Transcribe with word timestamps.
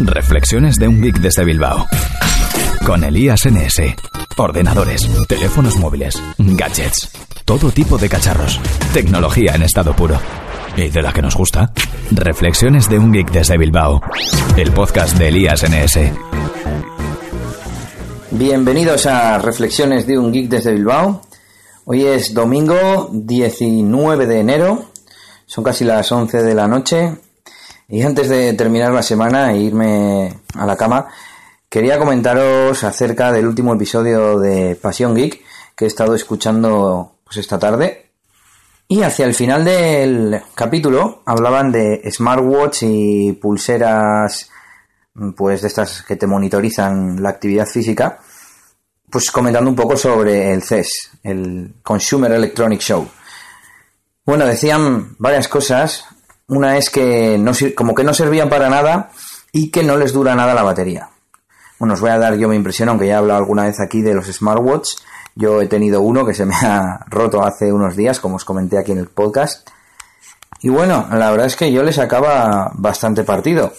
Reflexiones 0.00 0.76
de 0.76 0.88
un 0.88 1.00
geek 1.00 1.18
desde 1.18 1.44
Bilbao. 1.44 1.86
Con 2.84 3.04
Elías 3.04 3.46
NS. 3.46 3.94
Ordenadores, 4.36 5.08
teléfonos 5.28 5.78
móviles, 5.78 6.20
gadgets, 6.36 7.10
todo 7.44 7.70
tipo 7.70 7.96
de 7.96 8.08
cacharros. 8.08 8.60
Tecnología 8.92 9.54
en 9.54 9.62
estado 9.62 9.94
puro. 9.94 10.18
Y 10.76 10.88
de 10.88 11.00
la 11.00 11.12
que 11.12 11.22
nos 11.22 11.36
gusta. 11.36 11.72
Reflexiones 12.10 12.88
de 12.88 12.98
un 12.98 13.12
geek 13.12 13.30
desde 13.30 13.56
Bilbao. 13.56 14.02
El 14.56 14.72
podcast 14.72 15.16
de 15.16 15.28
Elías 15.28 15.62
NS. 15.62 15.98
Bienvenidos 18.32 19.06
a 19.06 19.38
Reflexiones 19.38 20.06
de 20.08 20.18
un 20.18 20.32
geek 20.32 20.48
desde 20.48 20.72
Bilbao. 20.72 21.22
Hoy 21.84 22.04
es 22.04 22.34
domingo 22.34 23.10
19 23.12 24.26
de 24.26 24.40
enero. 24.40 24.86
Son 25.46 25.62
casi 25.62 25.84
las 25.84 26.10
11 26.10 26.42
de 26.42 26.54
la 26.54 26.66
noche 26.66 27.16
y 27.88 28.02
antes 28.02 28.28
de 28.28 28.52
terminar 28.54 28.92
la 28.92 29.02
semana 29.02 29.52
e 29.52 29.58
irme 29.58 30.32
a 30.54 30.66
la 30.66 30.76
cama, 30.76 31.08
quería 31.68 31.98
comentaros 31.98 32.82
acerca 32.84 33.32
del 33.32 33.46
último 33.46 33.74
episodio 33.74 34.38
de 34.38 34.76
Pasión 34.76 35.14
Geek 35.14 35.42
que 35.76 35.84
he 35.84 35.88
estado 35.88 36.14
escuchando 36.14 37.16
pues 37.24 37.38
esta 37.38 37.58
tarde. 37.58 38.10
Y 38.86 39.02
hacia 39.02 39.26
el 39.26 39.34
final 39.34 39.64
del 39.64 40.42
capítulo 40.54 41.22
hablaban 41.26 41.72
de 41.72 42.02
smartwatch 42.10 42.82
y 42.82 43.32
pulseras 43.32 44.50
pues 45.36 45.62
de 45.62 45.68
estas 45.68 46.02
que 46.02 46.16
te 46.16 46.26
monitorizan 46.26 47.22
la 47.22 47.30
actividad 47.30 47.66
física, 47.66 48.18
pues 49.10 49.30
comentando 49.30 49.70
un 49.70 49.76
poco 49.76 49.96
sobre 49.96 50.52
el 50.52 50.62
CES, 50.62 51.18
el 51.22 51.76
Consumer 51.82 52.32
Electronic 52.32 52.80
Show. 52.80 53.08
Bueno, 54.26 54.46
decían 54.46 55.14
varias 55.18 55.48
cosas 55.48 56.04
una 56.48 56.76
es 56.76 56.90
que 56.90 57.38
no, 57.38 57.52
como 57.74 57.94
que 57.94 58.04
no 58.04 58.14
servían 58.14 58.48
para 58.48 58.68
nada 58.68 59.10
y 59.52 59.70
que 59.70 59.82
no 59.82 59.96
les 59.96 60.12
dura 60.12 60.34
nada 60.34 60.54
la 60.54 60.62
batería. 60.62 61.08
Bueno, 61.78 61.94
os 61.94 62.00
voy 62.00 62.10
a 62.10 62.18
dar 62.18 62.36
yo 62.36 62.48
mi 62.48 62.56
impresión, 62.56 62.88
aunque 62.88 63.06
ya 63.06 63.14
he 63.14 63.16
hablado 63.16 63.38
alguna 63.38 63.64
vez 63.64 63.80
aquí 63.80 64.02
de 64.02 64.14
los 64.14 64.26
smartwatch. 64.26 64.88
Yo 65.34 65.60
he 65.60 65.66
tenido 65.66 66.00
uno 66.00 66.24
que 66.24 66.34
se 66.34 66.46
me 66.46 66.54
ha 66.54 67.04
roto 67.08 67.44
hace 67.44 67.72
unos 67.72 67.96
días, 67.96 68.20
como 68.20 68.36
os 68.36 68.44
comenté 68.44 68.78
aquí 68.78 68.92
en 68.92 68.98
el 68.98 69.08
podcast. 69.08 69.68
Y 70.60 70.68
bueno, 70.68 71.08
la 71.10 71.30
verdad 71.30 71.46
es 71.46 71.56
que 71.56 71.72
yo 71.72 71.82
le 71.82 71.92
sacaba 71.92 72.70
bastante 72.74 73.24
partido. 73.24 73.72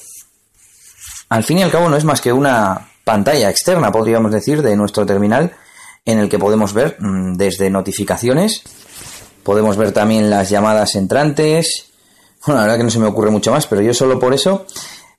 Al 1.30 1.43
fin 1.43 1.59
y 1.59 1.63
al 1.63 1.71
cabo 1.71 1.89
no 1.89 1.97
es 1.97 2.03
más 2.03 2.21
que 2.21 2.31
una 2.31 2.89
pantalla 3.03 3.49
externa, 3.49 3.91
podríamos 3.91 4.31
decir, 4.31 4.61
de 4.61 4.75
nuestro 4.75 5.05
terminal, 5.05 5.55
en 6.05 6.19
el 6.19 6.30
que 6.30 6.38
podemos 6.38 6.73
ver 6.73 6.97
mm, 6.99 7.36
desde 7.38 7.69
notificaciones, 7.69 8.61
podemos 9.43 9.77
ver 9.77 9.91
también 9.91 10.30
las 10.30 10.49
llamadas 10.49 10.95
entrantes, 10.95 11.91
bueno, 12.45 12.61
la 12.61 12.67
verdad 12.67 12.77
que 12.77 12.83
no 12.83 12.89
se 12.89 12.99
me 12.99 13.07
ocurre 13.07 13.31
mucho 13.31 13.51
más, 13.51 13.67
pero 13.67 13.81
yo 13.81 13.93
solo 13.93 14.19
por 14.19 14.33
eso. 14.33 14.65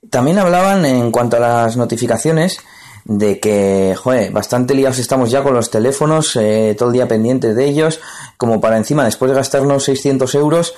También 0.09 0.39
hablaban 0.39 0.85
en 0.85 1.11
cuanto 1.11 1.37
a 1.37 1.39
las 1.39 1.77
notificaciones 1.77 2.59
de 3.07 3.39
que, 3.39 3.95
joder, 3.97 4.31
bastante 4.31 4.73
liados 4.73 4.99
estamos 4.99 5.31
ya 5.31 5.41
con 5.41 5.53
los 5.53 5.71
teléfonos, 5.71 6.35
eh, 6.35 6.75
todo 6.77 6.89
el 6.89 6.93
día 6.93 7.07
pendientes 7.07 7.55
de 7.55 7.65
ellos, 7.65 8.01
como 8.37 8.59
para 8.59 8.77
encima, 8.77 9.05
después 9.05 9.31
de 9.31 9.35
gastarnos 9.35 9.85
600 9.85 10.35
euros, 10.35 10.73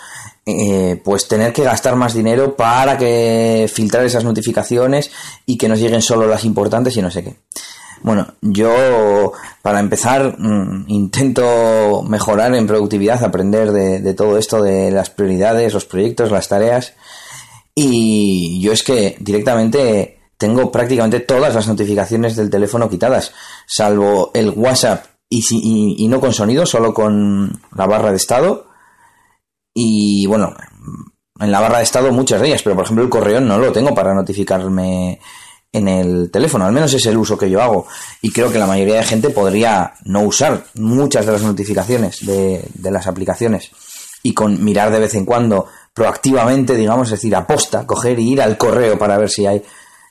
eh, 0.46 1.02
pues 1.04 1.28
tener 1.28 1.54
que 1.54 1.64
gastar 1.64 1.96
más 1.96 2.14
dinero 2.14 2.56
para 2.56 2.98
que 2.98 3.70
filtrar 3.72 4.06
esas 4.06 4.24
notificaciones 4.24 5.12
y 5.46 5.58
que 5.58 5.68
nos 5.68 5.80
lleguen 5.80 6.02
solo 6.02 6.28
las 6.28 6.46
importantes 6.46 6.96
y 6.98 7.02
no 7.02 7.10
sé 7.10 7.24
qué. 7.24 7.36
Bueno, 8.02 8.28
yo 8.42 9.34
para 9.62 9.80
empezar 9.80 10.36
mm, 10.40 10.86
intento 10.88 12.04
mejorar 12.04 12.56
en 12.56 12.68
productividad, 12.68 13.24
aprender 13.24 13.72
de, 13.72 14.14
todo 14.14 14.38
esto 14.38 14.62
de 14.62 14.92
las 14.92 15.10
prioridades, 15.10 15.74
los 15.74 15.86
proyectos, 15.86 16.32
las 16.32 16.48
tareas. 16.48 16.94
Y 17.76 18.60
yo 18.62 18.72
es 18.72 18.84
que 18.84 19.16
directamente 19.20 20.20
tengo 20.38 20.72
prácticamente 20.72 21.20
todas 21.20 21.54
las 21.54 21.68
notificaciones 21.68 22.36
del 22.36 22.50
teléfono 22.50 22.90
quitadas, 22.90 23.34
salvo 23.66 24.32
el 24.34 24.52
WhatsApp 24.52 25.06
y, 25.30 25.44
y, 25.98 26.08
no 26.08 26.20
con 26.20 26.34
sonido, 26.34 26.66
solo 26.66 26.94
con 26.94 27.62
la 27.76 27.86
barra 27.86 28.12
de 28.12 28.18
estado. 28.18 28.68
Y 29.74 30.26
bueno, 30.26 30.56
en 31.40 31.52
la 31.52 31.60
barra 31.60 31.78
de 31.78 31.84
estado 31.84 32.12
muchas 32.12 32.42
de 32.42 32.48
ellas, 32.48 32.64
pero 32.64 32.76
por 32.76 32.86
ejemplo 32.86 33.04
el 33.04 33.10
correo 33.10 33.40
no 33.40 33.60
lo 33.60 33.72
tengo 33.72 33.94
para 33.94 34.14
notificarme 34.14 35.20
en 35.72 35.88
el 35.88 36.32
teléfono, 36.32 36.66
al 36.66 36.74
menos 36.74 36.94
es 36.94 37.06
el 37.06 37.18
uso 37.18 37.38
que 37.38 37.50
yo 37.50 37.62
hago. 37.62 37.86
Y 38.22 38.32
creo 38.32 38.52
que 38.52 38.60
la 38.60 38.68
mayoría 38.68 38.96
de 38.96 39.04
gente 39.04 39.30
podría 39.30 39.94
no 40.06 40.22
usar 40.22 40.66
muchas 40.76 41.26
de 41.26 41.32
las 41.32 41.42
notificaciones 41.42 42.26
de, 42.26 42.64
las 42.92 43.08
aplicaciones 43.08 43.72
y 44.24 44.34
con 44.34 44.64
mirar 44.64 44.92
de 44.92 45.00
vez 45.00 45.16
en 45.16 45.26
cuando 45.26 45.68
proactivamente, 45.94 46.76
digamos, 46.76 47.08
es 47.08 47.14
decir, 47.14 47.36
aposta, 47.36 47.86
coger 47.86 48.20
y 48.20 48.34
ir 48.34 48.42
al 48.42 48.58
correo 48.58 48.98
para 48.98 49.18
ver 49.18 49.30
si 49.30 49.46
hay 49.46 49.64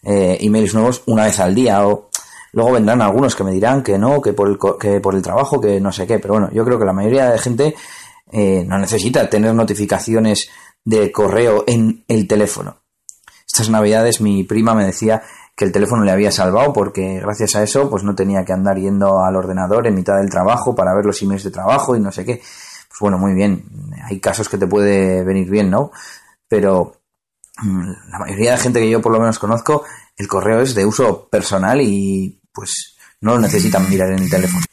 eh, 0.03 0.39
emails 0.41 0.75
nuevos 0.75 1.03
una 1.07 1.25
vez 1.25 1.41
al 1.41 1.55
día 1.55 1.87
o 1.87 2.09
luego 2.53 2.73
vendrán 2.73 3.03
algunos 3.03 3.35
que 3.35 3.45
me 3.45 3.53
dirán 3.53 3.83
que 3.83 3.99
no, 3.99 4.23
que 4.23 4.33
por 4.33 4.49
el, 4.49 4.59
que 4.79 5.01
por 5.01 5.15
el 5.15 5.23
trabajo, 5.23 5.61
que 5.61 5.81
no 5.81 5.93
sé 5.93 6.07
qué, 6.07 6.19
pero 6.19 6.35
bueno, 6.35 6.51
yo 6.53 6.65
creo 6.65 6.79
que 6.79 6.85
la 6.85 6.93
mayoría 6.93 7.31
de 7.31 7.39
gente 7.39 7.75
eh, 8.31 8.65
no 8.67 8.79
necesita 8.79 9.29
tener 9.29 9.55
notificaciones 9.55 10.49
de 10.85 11.11
correo 11.13 11.65
en 11.67 12.05
el 12.09 12.27
teléfono. 12.27 12.83
Estas 13.47 13.71
navidades 13.71 14.21
mi 14.21 14.45
prima 14.45 14.75
me 14.75 14.85
decía 14.85 15.23
que 15.59 15.65
el 15.65 15.73
teléfono 15.73 16.05
le 16.05 16.13
había 16.13 16.31
salvado 16.31 16.73
porque 16.73 17.19
gracias 17.19 17.57
a 17.57 17.65
eso 17.65 17.91
pues 17.91 18.05
no 18.05 18.15
tenía 18.15 18.45
que 18.45 18.53
andar 18.53 18.79
yendo 18.79 19.25
al 19.25 19.35
ordenador 19.35 19.89
en 19.89 19.97
mitad 19.97 20.17
del 20.17 20.31
trabajo 20.31 20.73
para 20.77 20.95
ver 20.95 21.05
los 21.05 21.21
emails 21.21 21.43
de 21.43 21.51
trabajo 21.51 21.97
y 21.97 22.01
no 22.01 22.13
sé 22.13 22.25
qué. 22.25 22.37
Pues 22.37 23.01
bueno, 23.01 23.19
muy 23.19 23.35
bien, 23.35 23.65
hay 24.05 24.21
casos 24.21 24.49
que 24.49 24.57
te 24.57 24.69
puede 24.69 25.25
venir 25.25 25.51
bien, 25.51 25.69
¿no? 25.69 25.91
Pero 26.47 27.01
mm, 27.61 27.91
la 28.09 28.19
mayoría 28.21 28.53
de 28.53 28.59
gente 28.59 28.79
que 28.79 28.89
yo 28.89 29.03
por 29.03 29.11
lo 29.11 29.19
menos 29.19 29.41
conozco, 29.41 29.85
el 30.17 30.29
correo 30.29 30.61
es 30.61 30.77
de 30.77 30.87
uso 30.87 31.29
personal 31.29 31.81
y 31.81 32.41
pues 32.53 32.97
no 33.21 33.35
lo 33.35 33.41
necesitan 33.41 33.89
mirar 33.91 34.13
en 34.13 34.21
el 34.21 34.31
teléfono. 34.31 34.65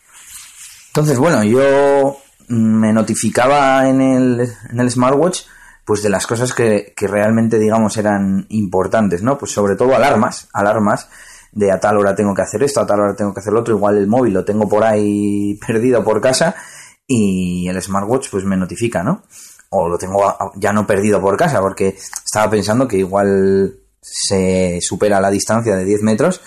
Entonces, 0.90 1.18
bueno, 1.18 1.44
yo 1.44 2.20
me 2.50 2.94
notificaba 2.94 3.90
en 3.90 4.02
el, 4.02 4.54
en 4.70 4.80
el 4.80 4.92
smartwatch 4.92 5.46
pues 5.86 6.02
de 6.02 6.10
las 6.10 6.26
cosas 6.26 6.54
que, 6.54 6.94
que 6.96 7.08
realmente, 7.08 7.60
digamos, 7.60 7.96
eran 7.98 8.48
importantes, 8.50 9.22
¿no? 9.22 9.38
Pues 9.38 9.52
sobre 9.52 9.76
todo 9.76 9.96
alarmas, 9.96 10.50
alarmas 10.52 11.08
de 11.52 11.72
a 11.72 11.80
tal 11.80 11.98
hora 11.98 12.16
tengo 12.16 12.34
que 12.34 12.42
hacer 12.42 12.62
esto, 12.64 12.82
a 12.82 12.86
tal 12.86 13.00
hora 13.00 13.16
tengo 13.16 13.34
que 13.34 13.40
hacer 13.40 13.54
lo 13.54 13.62
otro, 13.62 13.76
igual 13.76 13.98
el 13.98 14.08
móvil 14.08 14.34
lo 14.34 14.44
tengo 14.44 14.68
por 14.68 14.84
ahí 14.84 15.58
perdido 15.66 16.04
por 16.04 16.20
casa 16.20 16.56
y 17.08 17.68
el 17.70 17.82
smartwatch 17.82 18.30
pues 18.30 18.44
me 18.44 18.58
notifica, 18.58 19.04
¿no? 19.04 19.24
O 19.70 19.88
lo 19.88 19.98
tengo 19.98 20.22
ya 20.56 20.74
no 20.74 20.86
perdido 20.88 21.22
por 21.22 21.38
casa 21.38 21.62
porque 21.62 21.96
estaba 22.26 22.50
pensando 22.50 22.88
que 22.88 22.98
igual 22.98 23.80
se 24.02 24.80
supera 24.82 25.22
la 25.22 25.30
distancia 25.30 25.76
de 25.76 25.86
10 25.86 26.02
metros, 26.04 26.42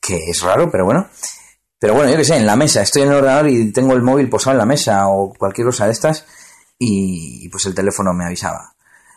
que 0.00 0.30
es 0.30 0.40
raro, 0.42 0.70
pero 0.70 0.84
bueno. 0.84 1.06
Pero 1.78 1.94
bueno, 1.94 2.10
yo 2.10 2.16
que 2.16 2.24
sé, 2.24 2.36
en 2.36 2.46
la 2.46 2.56
mesa, 2.56 2.82
estoy 2.82 3.02
en 3.02 3.08
el 3.08 3.14
ordenador 3.14 3.48
y 3.48 3.72
tengo 3.72 3.92
el 3.92 4.02
móvil 4.02 4.28
posado 4.28 4.52
en 4.52 4.58
la 4.58 4.66
mesa 4.66 5.08
o 5.08 5.32
cualquier 5.32 5.66
cosa 5.66 5.86
de 5.86 5.92
estas 5.92 6.26
y 6.78 7.48
pues 7.48 7.66
el 7.66 7.74
teléfono 7.74 8.12
me 8.12 8.24
avisaba. 8.24 8.74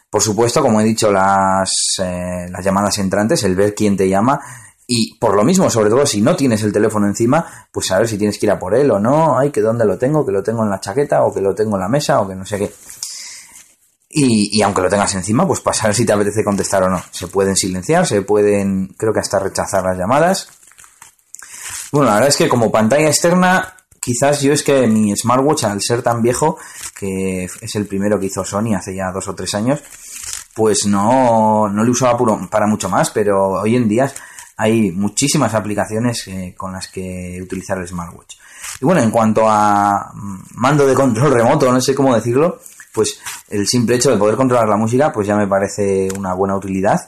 Por 0.10 0.22
supuesto, 0.22 0.62
como 0.62 0.82
he 0.82 0.84
dicho, 0.84 1.12
las, 1.12 1.72
eh, 2.00 2.48
las 2.50 2.66
llamadas 2.66 2.98
entrantes, 2.98 3.44
el 3.44 3.56
ver 3.56 3.74
quién 3.74 3.96
te 3.96 4.10
llama 4.10 4.42
y 4.94 5.18
por 5.18 5.36
lo 5.36 5.46
mismo, 5.46 5.70
sobre 5.70 5.90
todo 5.90 6.06
si 6.06 6.20
no 6.22 6.36
tienes 6.36 6.64
el 6.64 6.74
teléfono 6.74 7.08
encima, 7.08 7.46
pues 7.72 7.88
saber 7.88 8.10
si 8.10 8.18
tienes 8.18 8.38
que 8.38 8.46
ir 8.46 8.52
a 8.52 8.60
por 8.60 8.76
él 8.76 8.92
o 8.92 9.00
no, 9.00 9.40
ay, 9.40 9.50
que 9.50 9.62
dónde 9.62 9.86
lo 9.86 9.98
tengo, 9.98 10.26
que 10.26 10.34
lo 10.34 10.44
tengo 10.44 10.64
en 10.64 10.70
la 10.70 10.82
chaqueta 10.82 11.24
o 11.24 11.34
que 11.34 11.40
lo 11.40 11.56
tengo 11.56 11.78
en 11.78 11.82
la 11.82 11.88
mesa 11.88 12.20
o 12.20 12.28
que 12.28 12.36
no 12.36 12.46
sé 12.46 12.60
qué. 12.60 12.74
Y, 14.10 14.58
y, 14.58 14.62
aunque 14.62 14.82
lo 14.82 14.90
tengas 14.90 15.16
encima, 15.16 15.48
pues 15.48 15.62
para 15.62 15.78
saber 15.78 15.96
si 15.96 16.06
te 16.06 16.12
apetece 16.12 16.44
contestar 16.44 16.84
o 16.84 16.90
no. 16.90 17.02
Se 17.12 17.28
pueden 17.28 17.56
silenciar, 17.56 18.06
se 18.06 18.22
pueden, 18.24 18.88
creo 18.98 19.14
que 19.14 19.22
hasta 19.22 19.40
rechazar 19.40 19.86
las 19.86 19.98
llamadas. 19.98 20.50
Bueno, 21.94 22.08
la 22.08 22.16
verdad 22.16 22.30
es 22.30 22.36
que 22.36 22.50
como 22.50 22.70
pantalla 22.70 23.08
externa 23.08 23.78
quizás 24.02 24.42
yo 24.42 24.52
es 24.52 24.64
que 24.64 24.88
mi 24.88 25.16
smartwatch, 25.16 25.66
al 25.66 25.82
ser 25.82 26.02
tan 26.02 26.22
viejo, 26.22 26.58
que 26.98 27.46
es 27.46 27.76
el 27.76 27.86
primero 27.86 28.20
que 28.20 28.26
hizo 28.26 28.44
Sony 28.44 28.74
hace 28.76 28.96
ya 28.96 29.12
dos 29.12 29.28
o 29.28 29.36
tres 29.36 29.54
años, 29.54 29.82
pues 30.54 30.86
no, 30.88 31.70
no 31.70 31.84
le 31.84 31.92
usaba 31.92 32.18
para 32.50 32.68
mucho 32.68 32.90
más, 32.90 33.12
pero 33.12 33.62
hoy 33.62 33.76
en 33.76 33.88
día 33.88 34.12
hay 34.58 34.92
muchísimas 34.92 35.54
aplicaciones 35.54 36.28
eh, 36.28 36.54
con 36.58 36.74
las 36.74 36.88
que 36.88 37.40
utilizar 37.42 37.78
el 37.78 37.88
smartwatch. 37.88 38.36
Y 38.82 38.86
bueno, 38.86 39.02
en 39.02 39.12
cuanto 39.12 39.44
a 39.48 40.12
mando 40.56 40.86
de 40.86 40.94
control 40.94 41.34
remoto, 41.34 41.72
no 41.72 41.80
sé 41.80 41.96
cómo 41.96 42.14
decirlo, 42.14 42.60
pues 42.94 43.20
el 43.50 43.68
simple 43.68 43.96
hecho 43.96 44.12
de 44.12 44.18
poder 44.18 44.36
controlar 44.36 44.68
la 44.68 44.78
música, 44.78 45.12
pues 45.12 45.28
ya 45.28 45.36
me 45.36 45.48
parece 45.48 46.10
una 46.18 46.34
buena 46.34 46.56
utilidad. 46.56 47.08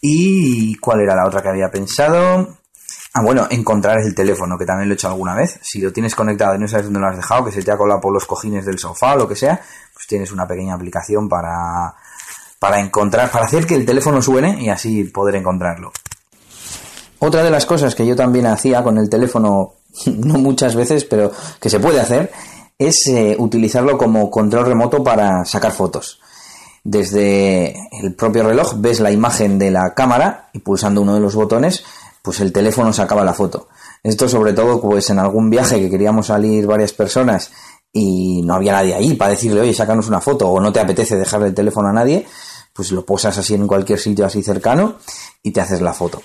¿Y 0.00 0.76
cuál 0.76 1.00
era 1.00 1.16
la 1.16 1.26
otra 1.26 1.42
que 1.42 1.48
había 1.48 1.70
pensado? 1.70 2.58
Ah, 3.18 3.22
bueno, 3.22 3.46
encontrar 3.48 3.98
el 4.00 4.14
teléfono, 4.14 4.58
que 4.58 4.66
también 4.66 4.90
lo 4.90 4.92
he 4.92 4.96
hecho 4.96 5.08
alguna 5.08 5.34
vez. 5.34 5.58
Si 5.62 5.80
lo 5.80 5.90
tienes 5.90 6.14
conectado 6.14 6.54
y 6.54 6.58
no 6.58 6.68
sabes 6.68 6.84
dónde 6.84 7.00
lo 7.00 7.06
has 7.06 7.16
dejado, 7.16 7.46
que 7.46 7.50
se 7.50 7.62
te 7.62 7.70
ha 7.70 7.78
colado 7.78 7.98
por 7.98 8.12
los 8.12 8.26
cojines 8.26 8.66
del 8.66 8.78
sofá 8.78 9.14
o 9.14 9.16
lo 9.16 9.26
que 9.26 9.34
sea, 9.34 9.58
pues 9.94 10.06
tienes 10.06 10.32
una 10.32 10.46
pequeña 10.46 10.74
aplicación 10.74 11.26
para, 11.26 11.94
para 12.58 12.78
encontrar, 12.78 13.30
para 13.30 13.46
hacer 13.46 13.66
que 13.66 13.74
el 13.74 13.86
teléfono 13.86 14.20
suene 14.20 14.62
y 14.62 14.68
así 14.68 15.04
poder 15.04 15.36
encontrarlo. 15.36 15.92
Otra 17.20 17.42
de 17.42 17.50
las 17.50 17.64
cosas 17.64 17.94
que 17.94 18.06
yo 18.06 18.14
también 18.14 18.44
hacía 18.48 18.82
con 18.82 18.98
el 18.98 19.08
teléfono, 19.08 19.76
no 20.06 20.34
muchas 20.34 20.76
veces, 20.76 21.06
pero 21.06 21.32
que 21.58 21.70
se 21.70 21.80
puede 21.80 21.98
hacer, 21.98 22.30
es 22.78 23.06
eh, 23.06 23.34
utilizarlo 23.38 23.96
como 23.96 24.30
control 24.30 24.66
remoto 24.66 25.02
para 25.02 25.42
sacar 25.46 25.72
fotos. 25.72 26.20
desde 26.84 27.74
el 28.02 28.12
propio 28.14 28.42
reloj 28.42 28.74
ves 28.76 29.00
la 29.00 29.10
imagen 29.10 29.58
de 29.58 29.70
la 29.70 29.94
cámara 29.94 30.50
y 30.52 30.58
pulsando 30.58 31.00
uno 31.00 31.14
de 31.14 31.20
los 31.20 31.34
botones, 31.34 31.82
pues 32.26 32.40
el 32.40 32.52
teléfono 32.52 32.92
sacaba 32.92 33.22
la 33.22 33.32
foto. 33.32 33.68
Esto 34.02 34.28
sobre 34.28 34.52
todo 34.52 34.80
pues 34.80 35.08
en 35.10 35.20
algún 35.20 35.48
viaje 35.48 35.78
que 35.78 35.88
queríamos 35.88 36.26
salir 36.26 36.66
varias 36.66 36.92
personas 36.92 37.52
y 37.92 38.42
no 38.42 38.54
había 38.54 38.72
nadie 38.72 38.96
ahí 38.96 39.14
para 39.14 39.30
decirle, 39.30 39.60
oye, 39.60 39.72
sácanos 39.72 40.08
una 40.08 40.20
foto 40.20 40.48
o 40.48 40.60
no 40.60 40.72
te 40.72 40.80
apetece 40.80 41.16
dejarle 41.16 41.46
el 41.46 41.54
teléfono 41.54 41.86
a 41.86 41.92
nadie, 41.92 42.26
pues 42.72 42.90
lo 42.90 43.06
posas 43.06 43.38
así 43.38 43.54
en 43.54 43.68
cualquier 43.68 44.00
sitio 44.00 44.26
así 44.26 44.42
cercano 44.42 44.96
y 45.40 45.52
te 45.52 45.60
haces 45.60 45.80
la 45.80 45.92
foto. 45.92 46.20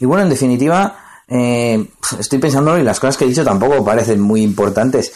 Y 0.00 0.06
bueno, 0.06 0.22
en 0.22 0.30
definitiva, 0.30 0.96
eh, 1.28 1.90
estoy 2.18 2.38
pensando 2.38 2.78
y 2.78 2.82
las 2.82 2.98
cosas 2.98 3.18
que 3.18 3.26
he 3.26 3.28
dicho 3.28 3.44
tampoco 3.44 3.84
parecen 3.84 4.22
muy 4.22 4.40
importantes. 4.40 5.12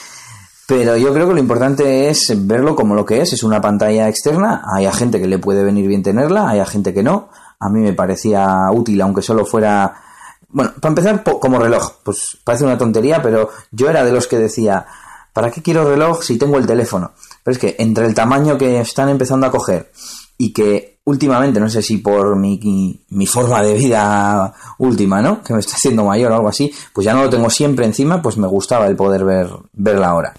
Pero 0.67 0.95
yo 0.99 1.15
creo 1.15 1.27
que 1.27 1.33
lo 1.33 1.41
importante 1.41 2.11
es 2.11 2.35
verlo 2.47 2.77
como 2.77 2.95
lo 2.95 3.07
que 3.07 3.23
es. 3.23 3.33
Es 3.33 3.43
una 3.43 3.63
pantalla 3.63 4.11
externa. 4.11 4.63
Hay 4.77 4.87
gente 4.93 5.19
que 5.19 5.27
le 5.27 5.39
puede 5.39 5.65
venir 5.65 5.89
bien 5.89 6.03
tenerla, 6.03 6.51
hay 6.51 6.63
gente 6.67 6.93
que 6.93 7.03
no. 7.03 7.31
A 7.59 7.71
mí 7.71 7.81
me 7.81 7.95
parecía 7.95 8.71
útil, 8.71 9.01
aunque 9.01 9.23
solo 9.23 9.47
fuera. 9.47 10.03
Bueno, 10.49 10.73
para 10.81 10.91
empezar, 10.91 11.23
como 11.23 11.59
reloj. 11.59 11.93
Pues 12.03 12.39
parece 12.45 12.65
una 12.65 12.79
tontería, 12.79 13.23
pero 13.23 13.51
yo 13.71 13.91
era 13.91 14.05
de 14.05 14.13
los 14.13 14.27
que 14.27 14.39
decía, 14.39 14.87
¿para 15.33 15.51
qué 15.51 15.63
quiero 15.63 15.89
reloj 15.89 16.23
si 16.23 16.39
tengo 16.39 16.59
el 16.59 16.67
teléfono? 16.67 17.13
Pero 17.43 17.53
es 17.53 17.59
que 17.59 17.77
entre 17.79 18.07
el 18.07 18.15
tamaño 18.15 18.57
que 18.57 18.81
están 18.81 19.09
empezando 19.09 19.47
a 19.47 19.51
coger 19.51 19.91
y 20.39 20.53
que 20.53 20.99
últimamente, 21.05 21.59
no 21.59 21.69
sé 21.69 21.83
si 21.83 21.99
por 21.99 22.37
mi, 22.37 22.61
mi, 23.09 23.27
forma 23.27 23.63
de 23.63 23.75
vida 23.75 24.53
última, 24.79 25.21
¿no? 25.21 25.43
Que 25.43 25.55
me 25.55 25.61
está 25.61 25.75
haciendo 25.77 26.05
mayor 26.05 26.33
o 26.33 26.37
algo 26.37 26.49
así, 26.49 26.73
pues 26.93 27.05
ya 27.05 27.15
no 27.15 27.25
lo 27.25 27.31
tengo 27.31 27.51
siempre 27.51 27.87
encima, 27.87 28.23
pues 28.23 28.37
me 28.37 28.47
gustaba 28.47 28.87
el 28.87 28.97
poder 28.97 29.25
ver, 29.25 29.49
ver 29.73 29.99
la 29.99 30.15
hora. 30.15 30.35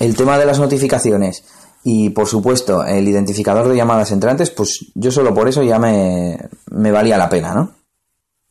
El 0.00 0.16
tema 0.16 0.38
de 0.38 0.46
las 0.46 0.58
notificaciones 0.58 1.44
y, 1.84 2.10
por 2.10 2.26
supuesto, 2.26 2.84
el 2.84 3.06
identificador 3.06 3.68
de 3.68 3.76
llamadas 3.76 4.10
entrantes, 4.10 4.50
pues 4.50 4.86
yo 4.94 5.10
solo 5.10 5.34
por 5.34 5.48
eso 5.48 5.62
ya 5.62 5.78
me, 5.78 6.38
me 6.70 6.90
valía 6.90 7.18
la 7.18 7.28
pena, 7.28 7.54
¿no? 7.54 7.77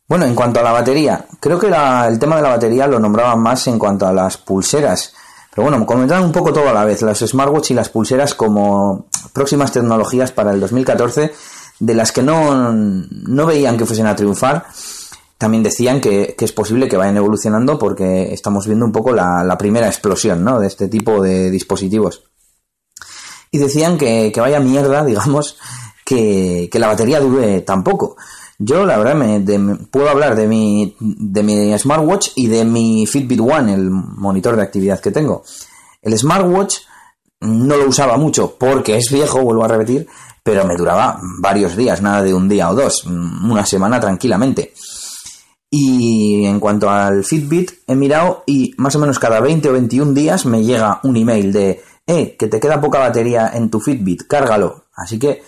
Bueno, 0.08 0.24
en 0.24 0.34
cuanto 0.34 0.60
a 0.60 0.62
la 0.62 0.72
batería, 0.72 1.26
creo 1.38 1.58
que 1.58 1.66
el 1.66 2.18
tema 2.18 2.36
de 2.36 2.42
la 2.42 2.48
batería 2.48 2.86
lo 2.86 2.98
nombraban 2.98 3.40
más 3.40 3.66
en 3.66 3.78
cuanto 3.78 4.06
a 4.06 4.12
las 4.12 4.38
pulseras 4.38 5.12
pero 5.58 5.70
bueno, 5.70 5.84
comentaron 5.86 6.26
un 6.26 6.30
poco 6.30 6.52
todo 6.52 6.68
a 6.68 6.72
la 6.72 6.84
vez, 6.84 7.02
los 7.02 7.18
smartwatch 7.18 7.72
y 7.72 7.74
las 7.74 7.88
pulseras 7.88 8.32
como 8.32 9.06
próximas 9.32 9.72
tecnologías 9.72 10.30
para 10.30 10.52
el 10.52 10.60
2014, 10.60 11.32
de 11.80 11.94
las 11.94 12.12
que 12.12 12.22
no, 12.22 12.72
no 12.72 13.44
veían 13.44 13.76
que 13.76 13.84
fuesen 13.84 14.06
a 14.06 14.14
triunfar. 14.14 14.66
También 15.36 15.64
decían 15.64 16.00
que, 16.00 16.36
es 16.38 16.52
posible 16.52 16.86
que 16.86 16.96
vayan 16.96 17.16
evolucionando 17.16 17.76
porque 17.76 18.32
estamos 18.32 18.68
viendo 18.68 18.86
un 18.86 18.92
poco 18.92 19.10
la, 19.10 19.56
primera 19.58 19.88
explosión 19.88 20.44
¿no? 20.44 20.60
de 20.60 20.68
este 20.68 20.86
tipo 20.86 21.20
de 21.20 21.50
dispositivos. 21.50 22.22
Y 23.50 23.58
decían 23.58 23.98
que, 23.98 24.30
que 24.32 24.40
vaya 24.40 24.60
mierda, 24.60 25.04
digamos, 25.04 25.58
que, 26.04 26.68
que 26.70 26.78
la 26.78 26.86
batería 26.86 27.18
dure 27.18 27.62
tan 27.62 27.82
poco. 27.82 28.16
Yo, 28.60 28.84
la 28.84 28.98
verdad, 28.98 29.14
me, 29.14 29.76
puedo 29.76 30.08
hablar 30.08 30.34
de 30.34 30.48
mi, 30.48 30.96
de 30.98 31.42
mi 31.44 31.78
smartwatch 31.78 32.30
y 32.34 32.48
de 32.48 32.64
mi 32.64 33.06
Fitbit 33.06 33.40
One, 33.40 33.72
el 33.72 33.88
monitor 33.88 34.56
de 34.56 34.62
actividad 34.62 35.00
que 35.00 35.12
tengo. 35.12 35.44
El 36.02 36.18
smartwatch 36.18 36.78
no 37.40 37.76
lo 37.76 37.88
usaba 37.88 38.16
mucho 38.16 38.56
porque 38.58 38.96
es 38.96 39.12
viejo, 39.12 39.42
vuelvo 39.42 39.64
a 39.64 39.68
repetir, 39.68 40.08
pero 40.42 40.64
me 40.64 40.76
duraba 40.76 41.20
varios 41.40 41.76
días, 41.76 42.02
nada 42.02 42.22
de 42.22 42.34
un 42.34 42.48
día 42.48 42.70
o 42.70 42.74
dos, 42.74 43.04
una 43.04 43.64
semana 43.64 44.00
tranquilamente. 44.00 44.72
Y 45.70 46.46
en 46.46 46.58
cuanto 46.58 46.90
al 46.90 47.22
Fitbit, 47.22 47.72
he 47.86 47.94
mirado 47.94 48.42
y 48.46 48.74
más 48.78 48.96
o 48.96 48.98
menos 48.98 49.18
cada 49.18 49.40
20 49.40 49.68
o 49.68 49.72
21 49.74 50.12
días 50.14 50.46
me 50.46 50.64
llega 50.64 50.98
un 51.04 51.16
email 51.16 51.52
de, 51.52 51.82
eh, 52.06 52.36
que 52.36 52.48
te 52.48 52.58
queda 52.58 52.80
poca 52.80 52.98
batería 52.98 53.52
en 53.54 53.70
tu 53.70 53.78
Fitbit, 53.78 54.26
cárgalo. 54.26 54.86
Así 54.96 55.18
que, 55.18 55.42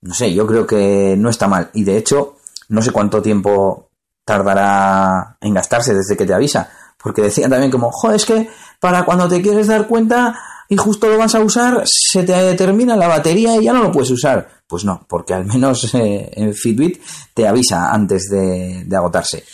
no 0.00 0.14
sé, 0.14 0.32
yo 0.32 0.46
creo 0.46 0.66
que 0.66 1.14
no 1.18 1.28
está 1.28 1.46
mal. 1.46 1.70
Y 1.74 1.84
de 1.84 1.98
hecho, 1.98 2.37
no 2.68 2.82
sé 2.82 2.90
cuánto 2.90 3.22
tiempo 3.22 3.90
tardará 4.24 5.38
en 5.40 5.54
gastarse 5.54 5.94
desde 5.94 6.16
que 6.16 6.26
te 6.26 6.34
avisa. 6.34 6.70
Porque 7.02 7.22
decían 7.22 7.50
también 7.50 7.70
como, 7.70 7.90
jo, 7.90 8.12
es 8.12 8.24
que 8.24 8.48
para 8.80 9.04
cuando 9.04 9.28
te 9.28 9.40
quieres 9.40 9.68
dar 9.68 9.86
cuenta 9.86 10.38
y 10.68 10.76
justo 10.76 11.08
lo 11.08 11.16
vas 11.16 11.34
a 11.34 11.40
usar, 11.40 11.82
se 11.86 12.24
te 12.24 12.54
termina 12.54 12.94
la 12.94 13.08
batería 13.08 13.56
y 13.56 13.64
ya 13.64 13.72
no 13.72 13.84
lo 13.84 13.92
puedes 13.92 14.10
usar. 14.10 14.48
Pues 14.66 14.84
no, 14.84 15.06
porque 15.08 15.32
al 15.32 15.46
menos 15.46 15.88
eh, 15.94 16.52
Fitbit 16.54 17.00
te 17.32 17.48
avisa 17.48 17.90
antes 17.90 18.28
de, 18.30 18.84
de 18.84 18.96
agotarse. 18.96 19.44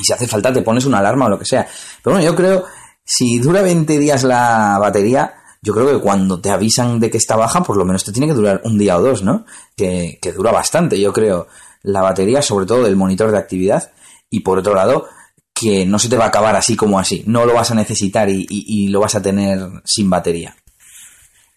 Y 0.00 0.04
si 0.04 0.12
hace 0.12 0.26
falta 0.26 0.52
te 0.52 0.62
pones 0.62 0.86
una 0.86 0.98
alarma 0.98 1.26
o 1.26 1.30
lo 1.30 1.38
que 1.38 1.44
sea. 1.44 1.66
Pero 2.02 2.16
bueno, 2.16 2.30
yo 2.30 2.34
creo, 2.34 2.64
si 3.04 3.38
dura 3.40 3.60
20 3.60 3.98
días 3.98 4.24
la 4.24 4.78
batería, 4.80 5.34
yo 5.60 5.74
creo 5.74 5.86
que 5.90 6.00
cuando 6.00 6.40
te 6.40 6.50
avisan 6.50 6.98
de 6.98 7.10
que 7.10 7.18
está 7.18 7.36
baja, 7.36 7.62
por 7.62 7.76
lo 7.76 7.84
menos 7.84 8.04
te 8.04 8.12
tiene 8.12 8.28
que 8.28 8.34
durar 8.34 8.62
un 8.64 8.78
día 8.78 8.96
o 8.96 9.02
dos, 9.02 9.22
¿no? 9.22 9.44
Que, 9.76 10.18
que 10.22 10.32
dura 10.32 10.50
bastante, 10.50 10.98
yo 10.98 11.12
creo 11.12 11.46
la 11.82 12.02
batería, 12.02 12.42
sobre 12.42 12.66
todo 12.66 12.84
del 12.84 12.96
monitor 12.96 13.30
de 13.30 13.38
actividad, 13.38 13.92
y 14.30 14.40
por 14.40 14.58
otro 14.58 14.74
lado, 14.74 15.08
que 15.52 15.86
no 15.86 15.98
se 15.98 16.08
te 16.08 16.16
va 16.16 16.24
a 16.24 16.28
acabar 16.28 16.56
así 16.56 16.76
como 16.76 16.98
así, 16.98 17.22
no 17.26 17.44
lo 17.46 17.54
vas 17.54 17.70
a 17.70 17.74
necesitar 17.74 18.28
y, 18.28 18.88
lo 18.88 19.00
vas 19.00 19.14
a 19.14 19.22
tener 19.22 19.60
sin 19.84 20.10
batería. 20.10 20.56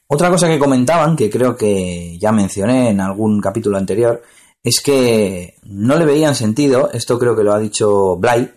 Otra 0.07 0.29
cosa 0.29 0.47
que 0.47 0.59
comentaban, 0.59 1.15
que 1.15 1.29
creo 1.29 1.55
que 1.55 2.17
ya 2.19 2.31
mencioné 2.31 2.89
en 2.89 3.01
algún 3.01 3.41
capítulo 3.41 3.77
anterior, 3.77 4.21
es 4.63 4.81
que 4.81 5.55
no 5.63 5.97
le 5.97 6.05
veían 6.05 6.35
sentido, 6.35 6.91
esto 6.91 7.17
creo 7.17 7.35
que 7.35 7.43
lo 7.43 7.53
ha 7.53 7.59
dicho 7.59 8.15
Bly, 8.17 8.51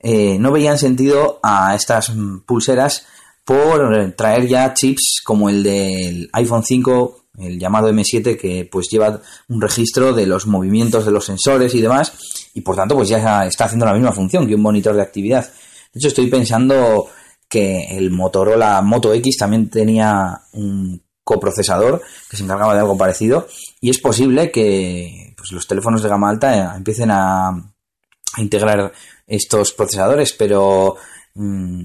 eh, 0.00 0.38
no 0.38 0.50
veían 0.50 0.78
sentido 0.78 1.40
a 1.42 1.74
estas 1.74 2.12
pulseras 2.46 3.06
por 3.44 4.12
traer 4.16 4.46
ya 4.46 4.74
chips 4.74 5.20
como 5.24 5.48
el 5.48 5.62
del 5.62 6.30
iPhone 6.32 6.64
5 6.64 7.24
el 7.40 7.58
llamado 7.58 7.90
M7 7.90 8.38
que 8.38 8.68
pues 8.70 8.88
lleva 8.90 9.20
un 9.48 9.60
registro 9.60 10.12
de 10.12 10.26
los 10.26 10.46
movimientos 10.46 11.04
de 11.04 11.12
los 11.12 11.24
sensores 11.24 11.74
y 11.74 11.80
demás 11.80 12.12
y 12.54 12.60
por 12.60 12.76
tanto 12.76 12.94
pues 12.94 13.08
ya 13.08 13.46
está 13.46 13.64
haciendo 13.64 13.86
la 13.86 13.94
misma 13.94 14.12
función 14.12 14.46
que 14.46 14.54
un 14.54 14.62
monitor 14.62 14.94
de 14.94 15.02
actividad. 15.02 15.44
De 15.92 15.98
hecho 15.98 16.08
estoy 16.08 16.26
pensando 16.28 17.08
que 17.48 17.96
el 17.96 18.10
Motorola 18.10 18.80
Moto 18.82 19.12
X 19.12 19.36
también 19.38 19.68
tenía 19.70 20.42
un 20.52 21.02
coprocesador 21.24 22.02
que 22.28 22.36
se 22.36 22.44
encargaba 22.44 22.74
de 22.74 22.80
algo 22.80 22.96
parecido 22.96 23.46
y 23.80 23.90
es 23.90 23.98
posible 23.98 24.50
que 24.50 25.34
pues, 25.36 25.52
los 25.52 25.66
teléfonos 25.66 26.02
de 26.02 26.08
gama 26.08 26.30
alta 26.30 26.56
eh, 26.56 26.76
empiecen 26.76 27.10
a, 27.10 27.72
integrar 28.36 28.92
estos 29.26 29.72
procesadores 29.72 30.32
pero 30.32 30.96
mm, 31.34 31.82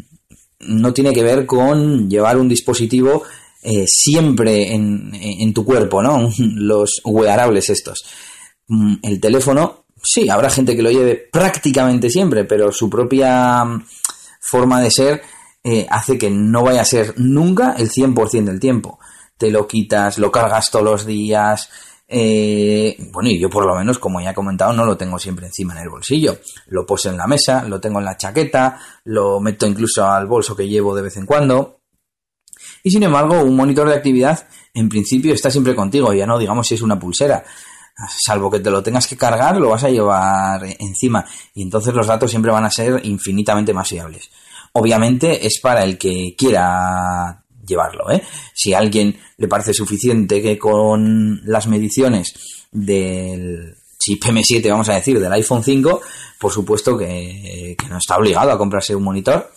no 0.59 0.93
tiene 0.93 1.11
que 1.11 1.23
ver 1.23 1.47
con 1.47 2.07
llevar 2.07 2.37
un 2.37 2.47
dispositivo 2.47 3.23
eh, 3.67 3.85
siempre 3.87 4.73
en, 4.73 5.51
tu 5.53 5.65
cuerpo, 5.65 6.03
¿no? 6.03 6.29
Los 6.37 7.01
wearables 7.03 7.71
estos. 7.71 8.05
Mm, 8.67 8.97
el 9.01 9.19
teléfono, 9.19 9.85
sí, 10.03 10.29
habrá 10.29 10.51
gente 10.51 10.75
que 10.75 10.83
lo 10.83 10.91
lleve 10.91 11.15
prácticamente 11.31 12.11
siempre, 12.11 12.45
pero 12.45 12.71
su 12.71 12.89
propia 12.91 13.65
mm, 13.65 13.85
forma 14.39 14.81
de 14.81 14.91
ser 14.91 15.21
eh, 15.63 15.87
hace 15.89 16.19
que 16.19 16.29
no 16.29 16.63
vaya 16.63 16.81
a 16.81 16.85
ser 16.85 17.15
nunca 17.17 17.73
el 17.75 17.89
100% 17.89 18.43
del 18.43 18.59
tiempo. 18.59 18.99
Te 19.35 19.49
lo 19.49 19.67
quitas, 19.67 20.19
lo 20.19 20.31
cargas 20.31 20.69
todos 20.69 20.85
los 20.85 21.05
días. 21.07 21.67
Eh, 22.07 22.95
bueno, 23.11 23.31
y 23.31 23.39
yo 23.39 23.49
por 23.49 23.65
lo 23.65 23.75
menos, 23.75 23.97
como 23.97 24.21
ya 24.21 24.29
he 24.29 24.35
comentado, 24.35 24.73
no 24.73 24.85
lo 24.85 24.95
tengo 24.95 25.17
siempre 25.17 25.47
encima 25.47 25.73
en 25.73 25.79
el 25.79 25.89
bolsillo. 25.89 26.37
Lo 26.67 26.85
poso 26.85 27.09
en 27.09 27.17
la 27.17 27.25
mesa, 27.25 27.63
lo 27.67 27.81
tengo 27.81 27.97
en 27.97 28.05
la 28.05 28.15
chaqueta, 28.15 28.79
lo 29.05 29.39
meto 29.39 29.65
incluso 29.65 30.05
al 30.05 30.27
bolso 30.27 30.55
que 30.55 30.67
llevo 30.67 30.95
de 30.95 31.01
vez 31.01 31.17
en 31.17 31.25
cuando. 31.25 31.79
Y 32.85 32.91
sin 32.91 33.01
embargo, 33.01 33.41
un 33.41 33.55
monitor 33.55 33.89
de 33.89 33.95
actividad 33.95 34.47
en 34.75 34.89
principio 34.89 35.33
está 35.33 35.49
siempre 35.49 35.73
contigo, 35.73 36.13
ya 36.13 36.27
no 36.27 36.37
digamos 36.37 36.67
si 36.67 36.75
es 36.75 36.83
una 36.83 36.99
pulsera. 36.99 37.43
Salvo 38.23 38.51
que 38.51 38.59
te 38.59 38.69
lo 38.69 38.83
tengas 38.83 39.07
que 39.07 39.17
cargar, 39.17 39.57
lo 39.57 39.69
vas 39.69 39.85
a 39.85 39.89
llevar 39.89 40.63
encima 40.77 41.25
y 41.55 41.63
entonces 41.63 41.95
los 41.95 42.05
datos 42.05 42.29
siempre 42.29 42.51
van 42.51 42.63
a 42.63 42.69
ser 42.69 43.01
infinitamente 43.03 43.73
más 43.73 43.89
fiables. 43.89 44.29
Obviamente 44.73 45.47
es 45.47 45.59
para 45.59 45.83
el 45.83 45.97
que 45.97 46.35
quiera 46.37 47.43
llevarlo. 47.65 48.11
¿eh? 48.11 48.21
Si 48.53 48.71
a 48.75 48.77
alguien 48.77 49.17
le 49.37 49.47
parece 49.47 49.73
suficiente 49.73 50.39
que 50.39 50.59
con 50.59 51.41
las 51.43 51.65
mediciones 51.65 52.35
del 52.71 53.77
chip 53.97 54.23
M7, 54.25 54.69
vamos 54.69 54.89
a 54.89 54.93
decir, 54.93 55.19
del 55.19 55.33
iPhone 55.33 55.63
5, 55.63 56.01
por 56.39 56.51
supuesto 56.51 56.95
que, 56.95 57.75
que 57.79 57.87
no 57.87 57.97
está 57.97 58.17
obligado 58.17 58.51
a 58.51 58.59
comprarse 58.59 58.95
un 58.95 59.01
monitor 59.01 59.49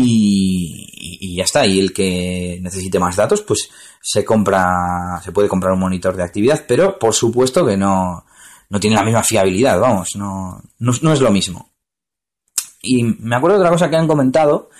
y, 0.00 1.36
ya 1.36 1.44
está. 1.44 1.66
Y 1.66 1.80
el 1.80 1.92
que 1.92 2.58
necesite 2.62 2.98
más 2.98 3.16
datos, 3.16 3.42
pues 3.42 3.70
se 4.00 4.24
compra, 4.24 5.20
se 5.24 5.32
puede 5.32 5.48
comprar 5.48 5.72
un 5.72 5.80
monitor 5.80 6.16
de 6.16 6.22
actividad, 6.22 6.64
pero 6.66 6.98
por 6.98 7.14
supuesto 7.14 7.64
que 7.66 7.76
no, 7.76 8.24
no 8.68 8.80
tiene 8.80 8.96
la 8.96 9.04
misma 9.04 9.22
fiabilidad, 9.22 9.80
vamos, 9.80 10.10
no, 10.16 10.62
no, 10.78 11.12
es 11.12 11.20
lo 11.20 11.30
mismo. 11.30 11.72
Y 12.82 13.04
me 13.04 13.36
acuerdo 13.36 13.56
de 13.56 13.62
otra 13.62 13.72
cosa 13.72 13.88
que 13.88 13.96
han 13.96 14.08
comentado, 14.08 14.70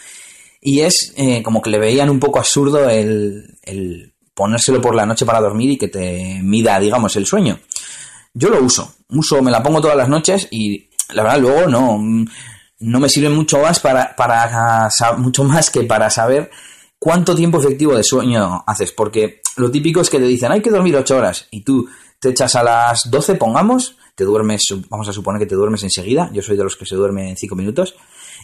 y 0.61 0.81
es 0.81 1.12
eh, 1.16 1.42
como 1.42 1.62
que 1.62 1.71
le 1.71 1.78
veían 1.78 2.11
un 2.11 2.21
poco 2.21 2.38
absurdo 2.38 2.88
el, 2.88 3.59
el 3.62 4.12
ponérselo 4.35 4.81
por 4.81 4.95
la 4.95 5.07
noche 5.07 5.26
para 5.26 5.40
dormir 5.40 5.71
y 5.71 5.76
que 5.76 5.88
te 5.88 6.40
mida, 6.42 6.78
digamos, 6.81 7.16
el 7.16 7.26
sueño. 7.26 7.59
Yo 8.35 8.49
lo 8.49 8.62
uso, 8.62 8.95
uso, 9.09 9.42
me 9.42 9.50
la 9.50 9.62
pongo 9.62 9.81
todas 9.81 9.97
las 9.97 10.09
noches 10.09 10.49
y 10.50 10.88
la 11.11 11.23
verdad 11.23 11.40
luego 11.40 11.66
no, 11.69 12.26
no 12.82 13.00
me 13.00 13.08
sirve 13.08 13.28
mucho 13.28 13.58
más 13.60 13.80
para, 13.80 14.14
para 14.14 14.88
mucho 15.16 15.44
más 15.44 15.70
que 15.70 15.84
para 15.84 16.10
saber 16.10 16.50
cuánto 16.98 17.34
tiempo 17.34 17.58
efectivo 17.58 17.96
de 17.96 18.04
sueño 18.04 18.62
haces, 18.66 18.92
porque 18.92 19.40
lo 19.56 19.70
típico 19.70 20.00
es 20.00 20.10
que 20.10 20.18
te 20.18 20.26
dicen, 20.26 20.52
hay 20.52 20.60
que 20.60 20.70
dormir 20.70 20.96
8 20.96 21.16
horas 21.16 21.48
y 21.50 21.62
tú 21.62 21.88
te 22.18 22.30
echas 22.30 22.54
a 22.54 22.62
las 22.62 23.10
12, 23.10 23.34
pongamos, 23.34 23.96
te 24.14 24.24
duermes, 24.24 24.62
vamos 24.88 25.08
a 25.08 25.12
suponer 25.12 25.40
que 25.40 25.46
te 25.46 25.54
duermes 25.54 25.82
enseguida, 25.82 26.30
yo 26.32 26.42
soy 26.42 26.56
de 26.56 26.64
los 26.64 26.76
que 26.76 26.86
se 26.86 26.94
duermen 26.94 27.28
en 27.28 27.36
5 27.36 27.56
minutos, 27.56 27.96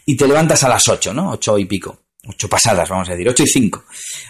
y 0.05 0.17
te 0.17 0.27
levantas 0.27 0.65
a 0.65 0.69
las 0.69 0.89
8, 0.89 1.15
¿no? 1.15 1.31
8 1.33 1.59
y 1.59 1.65
pico. 1.67 1.99
8 2.27 2.49
pasadas, 2.49 2.89
vamos 2.89 3.09
a 3.09 3.13
decir, 3.13 3.29
8 3.29 3.43
y 3.43 3.47
5. 3.47 3.85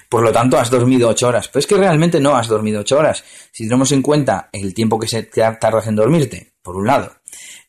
Por 0.08 0.22
lo 0.22 0.32
tanto, 0.32 0.58
has 0.58 0.70
dormido 0.70 1.08
8 1.08 1.28
horas. 1.28 1.48
Pero 1.48 1.60
es 1.60 1.66
que 1.66 1.76
realmente 1.76 2.20
no 2.20 2.36
has 2.36 2.48
dormido 2.48 2.80
8 2.80 2.98
horas. 2.98 3.24
Si 3.52 3.64
tenemos 3.64 3.90
en 3.92 4.02
cuenta 4.02 4.50
el 4.52 4.74
tiempo 4.74 4.98
que 4.98 5.08
se 5.08 5.22
tardas 5.22 5.86
en 5.86 5.96
dormirte, 5.96 6.54
por 6.62 6.76
un 6.76 6.86
lado, 6.86 7.12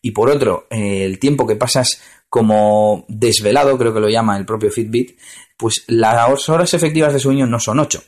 y 0.01 0.11
por 0.11 0.29
otro, 0.29 0.67
eh, 0.69 1.03
el 1.05 1.19
tiempo 1.19 1.47
que 1.47 1.55
pasas 1.55 2.01
como 2.29 3.05
desvelado, 3.07 3.77
creo 3.77 3.93
que 3.93 3.99
lo 3.99 4.09
llama 4.09 4.37
el 4.37 4.45
propio 4.45 4.71
Fitbit, 4.71 5.19
pues 5.57 5.83
las 5.87 6.47
horas 6.47 6.73
efectivas 6.73 7.11
de 7.11 7.19
sueño 7.19 7.45
no 7.45 7.59
son 7.59 7.79
8. 7.79 8.01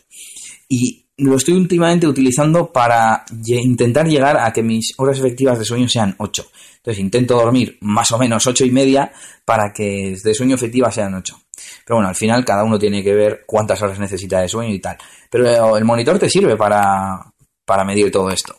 Y 0.69 1.07
lo 1.17 1.35
estoy 1.35 1.55
últimamente 1.55 2.07
utilizando 2.07 2.71
para 2.71 3.25
intentar 3.45 4.07
llegar 4.07 4.37
a 4.37 4.53
que 4.53 4.63
mis 4.63 4.93
horas 4.97 5.19
efectivas 5.19 5.59
de 5.59 5.65
sueño 5.65 5.87
sean 5.89 6.15
8. 6.17 6.49
Entonces 6.77 7.01
intento 7.01 7.35
dormir 7.35 7.77
más 7.81 8.11
o 8.11 8.17
menos 8.17 8.47
8 8.47 8.65
y 8.65 8.71
media 8.71 9.11
para 9.45 9.73
que 9.73 10.15
de 10.23 10.33
sueño 10.33 10.55
efectiva 10.55 10.91
sean 10.91 11.13
8. 11.13 11.39
Pero 11.85 11.97
bueno, 11.97 12.09
al 12.09 12.15
final 12.15 12.45
cada 12.45 12.63
uno 12.63 12.79
tiene 12.79 13.03
que 13.03 13.13
ver 13.13 13.43
cuántas 13.45 13.81
horas 13.81 13.99
necesita 13.99 14.39
de 14.39 14.49
sueño 14.49 14.73
y 14.73 14.79
tal. 14.79 14.97
Pero 15.29 15.77
el 15.77 15.85
monitor 15.85 16.17
te 16.17 16.29
sirve 16.29 16.55
para, 16.55 17.33
para 17.65 17.83
medir 17.83 18.11
todo 18.11 18.29
esto. 18.31 18.55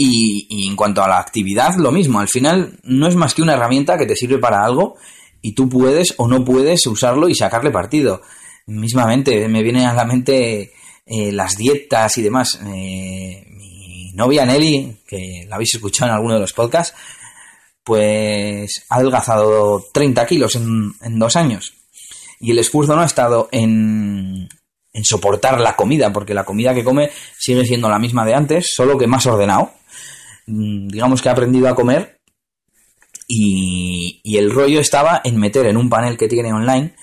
Y, 0.00 0.68
en 0.68 0.76
cuanto 0.76 1.02
a 1.02 1.08
la 1.08 1.18
actividad, 1.18 1.74
lo 1.74 1.90
mismo. 1.90 2.20
Al 2.20 2.28
final 2.28 2.78
no 2.84 3.08
es 3.08 3.16
más 3.16 3.34
que 3.34 3.42
una 3.42 3.54
herramienta 3.54 3.98
que 3.98 4.06
te 4.06 4.14
sirve 4.14 4.38
para 4.38 4.64
algo 4.64 4.96
y 5.42 5.54
tú 5.54 5.68
puedes 5.68 6.14
o 6.18 6.28
no 6.28 6.44
puedes 6.44 6.86
usarlo 6.86 7.28
y 7.28 7.34
sacarle 7.34 7.72
partido. 7.72 8.22
Mismamente, 8.66 9.48
me 9.48 9.64
viene 9.64 9.86
a 9.86 9.94
la 9.94 10.04
mente 10.04 10.72
eh, 11.04 11.32
las 11.32 11.56
dietas 11.56 12.16
y 12.16 12.22
demás. 12.22 12.60
Eh, 12.64 13.44
mi 13.50 14.12
novia 14.14 14.46
Nelly, 14.46 14.98
que 15.04 15.44
la 15.48 15.56
habéis 15.56 15.74
escuchado 15.74 16.12
en 16.12 16.14
alguno 16.14 16.34
de 16.34 16.40
los 16.40 16.52
podcasts, 16.52 16.96
pues 17.82 18.84
ha 18.90 18.96
adelgazado 18.96 19.84
30 19.92 20.26
kilos 20.26 20.54
en, 20.54 21.18
dos 21.18 21.34
años. 21.34 21.74
Y 22.38 22.52
el 22.52 22.60
esfuerzo 22.60 22.94
no 22.94 23.02
ha 23.02 23.06
estado 23.06 23.48
en 23.50 24.48
soportar 25.02 25.60
la 25.60 25.74
comida, 25.74 26.12
porque 26.12 26.34
la 26.34 26.44
comida 26.44 26.72
que 26.72 26.84
come 26.84 27.10
sigue 27.36 27.64
siendo 27.64 27.88
la 27.88 27.98
misma 27.98 28.24
de 28.24 28.34
antes, 28.34 28.70
solo 28.76 28.96
que 28.96 29.08
más 29.08 29.26
ordenado. 29.26 29.72
Mm, 30.48 30.88
digamos 30.88 31.20
que 31.20 31.28
ha 31.28 31.32
aprendido 31.32 31.68
a 31.68 31.74
comer 31.74 32.20
y, 33.28 34.20
el 34.24 34.50
rollo 34.50 34.80
estaba 34.80 35.20
en 35.24 35.36
meter 35.36 35.66
en 35.66 35.76
un 35.76 35.90
panel 35.90 36.16
que 36.16 36.28
tiene 36.28 36.52
online 36.52 36.94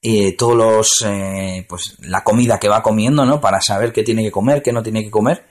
eh, 0.00 0.36
todos 0.36 0.56
los 0.56 1.04
eh, 1.04 1.66
pues 1.68 1.96
la 2.00 2.22
comida 2.22 2.60
que 2.60 2.68
va 2.68 2.82
comiendo 2.82 3.24
no 3.24 3.40
para 3.40 3.60
saber 3.60 3.92
qué 3.92 4.02
tiene 4.04 4.22
que 4.22 4.30
comer 4.30 4.62
qué 4.62 4.72
no 4.72 4.82
tiene 4.82 5.02
que 5.02 5.10
comer. 5.10 5.44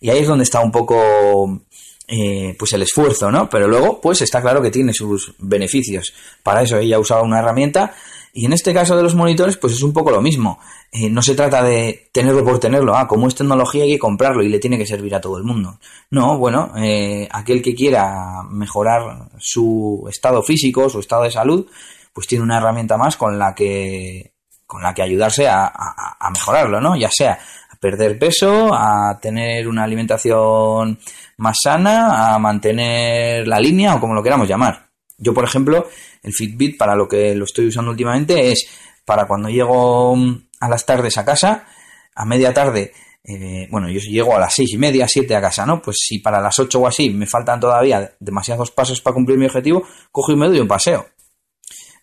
Y 0.00 0.10
ahí 0.10 0.18
es 0.18 0.26
donde 0.26 0.44
está 0.44 0.60
un 0.60 0.72
poco 0.72 1.62
eh, 2.08 2.56
pues 2.58 2.72
el 2.72 2.82
esfuerzo 2.82 3.30
no 3.30 3.48
pero 3.48 3.68
luego 3.68 4.00
pues 4.00 4.22
está 4.22 4.42
claro 4.42 4.60
que 4.60 4.72
tiene 4.72 4.92
sus 4.92 5.34
beneficios. 5.38 6.12
Para 6.42 6.62
eso 6.62 6.76
ella 6.78 6.98
usaba 6.98 7.22
una 7.22 7.38
herramienta 7.38 7.94
y 8.32 8.46
en 8.46 8.52
este 8.52 8.72
caso 8.72 8.96
de 8.96 9.02
los 9.02 9.14
monitores, 9.14 9.56
pues 9.56 9.72
es 9.72 9.82
un 9.82 9.92
poco 9.92 10.10
lo 10.10 10.22
mismo. 10.22 10.58
Eh, 10.92 11.10
no 11.10 11.20
se 11.22 11.34
trata 11.34 11.62
de 11.62 12.08
tenerlo 12.12 12.44
por 12.44 12.60
tenerlo. 12.60 12.96
Ah, 12.96 13.08
como 13.08 13.26
es 13.26 13.34
tecnología 13.34 13.84
hay 13.84 13.92
que 13.92 13.98
comprarlo 13.98 14.42
y 14.42 14.48
le 14.48 14.60
tiene 14.60 14.78
que 14.78 14.86
servir 14.86 15.14
a 15.14 15.20
todo 15.20 15.36
el 15.38 15.44
mundo. 15.44 15.78
No, 16.10 16.38
bueno, 16.38 16.72
eh, 16.76 17.28
aquel 17.30 17.60
que 17.60 17.74
quiera 17.74 18.42
mejorar 18.48 19.30
su 19.38 20.06
estado 20.08 20.42
físico, 20.42 20.88
su 20.88 21.00
estado 21.00 21.24
de 21.24 21.30
salud, 21.32 21.66
pues 22.12 22.26
tiene 22.26 22.44
una 22.44 22.58
herramienta 22.58 22.96
más 22.96 23.16
con 23.16 23.38
la 23.38 23.54
que, 23.54 24.32
con 24.66 24.82
la 24.82 24.94
que 24.94 25.02
ayudarse 25.02 25.48
a, 25.48 25.66
a 25.66 26.30
mejorarlo, 26.30 26.80
¿no? 26.80 26.96
Ya 26.96 27.10
sea 27.10 27.38
a 27.70 27.76
perder 27.76 28.18
peso, 28.18 28.70
a 28.72 29.18
tener 29.20 29.66
una 29.66 29.84
alimentación 29.84 30.98
más 31.38 31.58
sana, 31.62 32.34
a 32.34 32.38
mantener 32.38 33.48
la 33.48 33.58
línea 33.58 33.94
o 33.94 34.00
como 34.00 34.14
lo 34.14 34.22
queramos 34.22 34.48
llamar. 34.48 34.89
Yo, 35.20 35.34
por 35.34 35.44
ejemplo, 35.44 35.88
el 36.22 36.32
Fitbit 36.32 36.76
para 36.76 36.96
lo 36.96 37.06
que 37.06 37.34
lo 37.34 37.44
estoy 37.44 37.66
usando 37.66 37.90
últimamente 37.90 38.50
es 38.50 38.66
para 39.04 39.26
cuando 39.26 39.48
llego 39.48 40.16
mm, 40.16 40.48
a 40.60 40.68
las 40.68 40.86
tardes 40.86 41.18
a 41.18 41.24
casa, 41.24 41.66
a 42.14 42.24
media 42.24 42.52
tarde, 42.52 42.92
eh, 43.22 43.68
bueno, 43.70 43.88
yo 43.90 44.00
llego 44.00 44.34
a 44.34 44.40
las 44.40 44.54
seis 44.54 44.72
y 44.72 44.78
media, 44.78 45.06
siete 45.06 45.36
a 45.36 45.40
casa, 45.40 45.66
¿no? 45.66 45.82
Pues 45.82 45.98
si 46.00 46.18
para 46.18 46.40
las 46.40 46.58
ocho 46.58 46.80
o 46.80 46.86
así 46.86 47.10
me 47.10 47.26
faltan 47.26 47.60
todavía 47.60 48.14
demasiados 48.18 48.70
pasos 48.70 49.00
para 49.00 49.14
cumplir 49.14 49.38
mi 49.38 49.46
objetivo, 49.46 49.84
cojo 50.10 50.32
y 50.32 50.36
me 50.36 50.48
doy 50.48 50.60
un 50.60 50.68
paseo. 50.68 51.06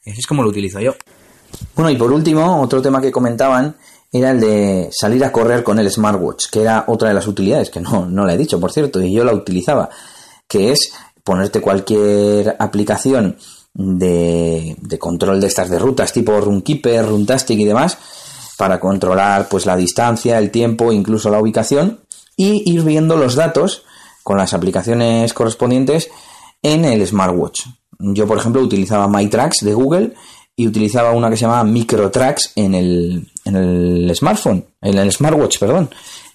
Ese 0.04 0.20
es 0.20 0.28
como 0.28 0.44
lo 0.44 0.50
utilizo 0.50 0.80
yo. 0.80 0.96
Bueno, 1.76 1.90
y 1.90 1.96
por 1.96 2.12
último, 2.12 2.62
otro 2.62 2.82
tema 2.82 3.02
que 3.02 3.12
comentaban 3.12 3.76
era 4.12 4.32
el 4.32 4.40
de 4.40 4.90
salir 4.92 5.24
a 5.26 5.32
correr 5.32 5.64
con 5.64 5.80
el 5.80 5.90
smartwatch, 5.90 6.50
que 6.52 6.62
era 6.62 6.86
otra 6.88 7.10
de 7.10 7.16
las 7.16 7.28
utilidades, 7.28 7.70
que 7.70 7.82
no, 7.82 8.06
no 8.06 8.26
la 8.26 8.34
he 8.34 8.38
dicho, 8.38 8.60
por 8.60 8.72
cierto, 8.72 9.02
y 9.02 9.14
yo 9.14 9.24
la 9.24 9.34
utilizaba, 9.34 9.90
que 10.48 10.72
es 10.72 10.94
ponerte 11.28 11.60
cualquier 11.60 12.56
aplicación 12.58 13.36
de, 13.74 14.78
control 14.98 15.42
de 15.42 15.48
estas 15.48 15.70
de 15.70 15.78
rutas 15.78 16.14
tipo 16.14 16.40
Runkeeper, 16.40 17.06
Runtastic 17.06 17.60
y 17.60 17.66
demás 17.66 17.98
para 18.58 18.80
controlar 18.80 19.50
pues 19.50 19.66
la 19.66 19.76
distancia, 19.76 20.38
el 20.38 20.52
tiempo, 20.52 20.94
incluso 20.94 21.30
la 21.30 21.42
ubicación 21.42 22.00
y 22.38 22.64
ir 22.72 22.82
viendo 22.84 23.18
los 23.18 23.36
datos 23.36 23.84
con 24.24 24.38
las 24.38 24.54
aplicaciones 24.54 25.34
correspondientes 25.34 26.10
en 26.62 26.86
el 26.86 27.06
smartwatch. 27.06 27.66
Yo, 28.00 28.26
por 28.26 28.38
ejemplo, 28.38 28.62
utilizaba 28.62 29.10
MyTracks 29.10 29.66
de 29.66 29.74
Google 29.74 30.14
y 30.56 30.66
utilizaba 30.66 31.12
una 31.12 31.30
que 31.30 31.36
se 31.36 31.42
llama 31.42 31.66
MicroTracks 31.66 32.54
en 32.56 32.74
el, 32.74 33.30
en 33.44 33.56
el 33.58 34.16
smartphone, 34.16 34.66
en 34.82 34.98
el 34.98 35.12
smartwatch, 35.12 35.60
perdón. 35.60 35.90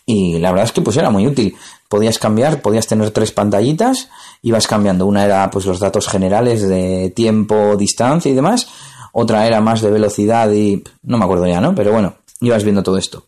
Y 0.05 0.39
la 0.39 0.51
verdad 0.51 0.67
es 0.67 0.73
que 0.73 0.83
pues 0.83 0.97
era 0.99 1.09
muy 1.09 1.27
útil. 1.27 1.57
Podías 1.93 2.19
cambiar, 2.19 2.63
podías 2.63 2.87
tener 2.87 3.11
tres 3.11 3.33
pantallitas 3.33 4.09
ibas 4.41 4.67
cambiando. 4.67 5.05
Una 5.05 5.27
era 5.27 5.51
pues 5.51 5.67
los 5.67 5.79
datos 5.79 6.09
generales 6.09 6.67
de 6.67 7.13
tiempo, 7.15 7.77
distancia 7.77 8.33
y 8.33 8.35
demás. 8.35 8.67
Otra 9.13 9.47
era 9.47 9.61
más 9.61 9.83
de 9.83 9.91
velocidad 9.91 10.51
y 10.51 10.83
no 11.03 11.19
me 11.19 11.27
acuerdo 11.27 11.47
ya, 11.47 11.61
¿no? 11.61 11.75
Pero 11.75 11.93
bueno, 11.93 12.15
ibas 12.41 12.65
viendo 12.65 12.83
todo 12.83 12.97
esto. 12.97 13.27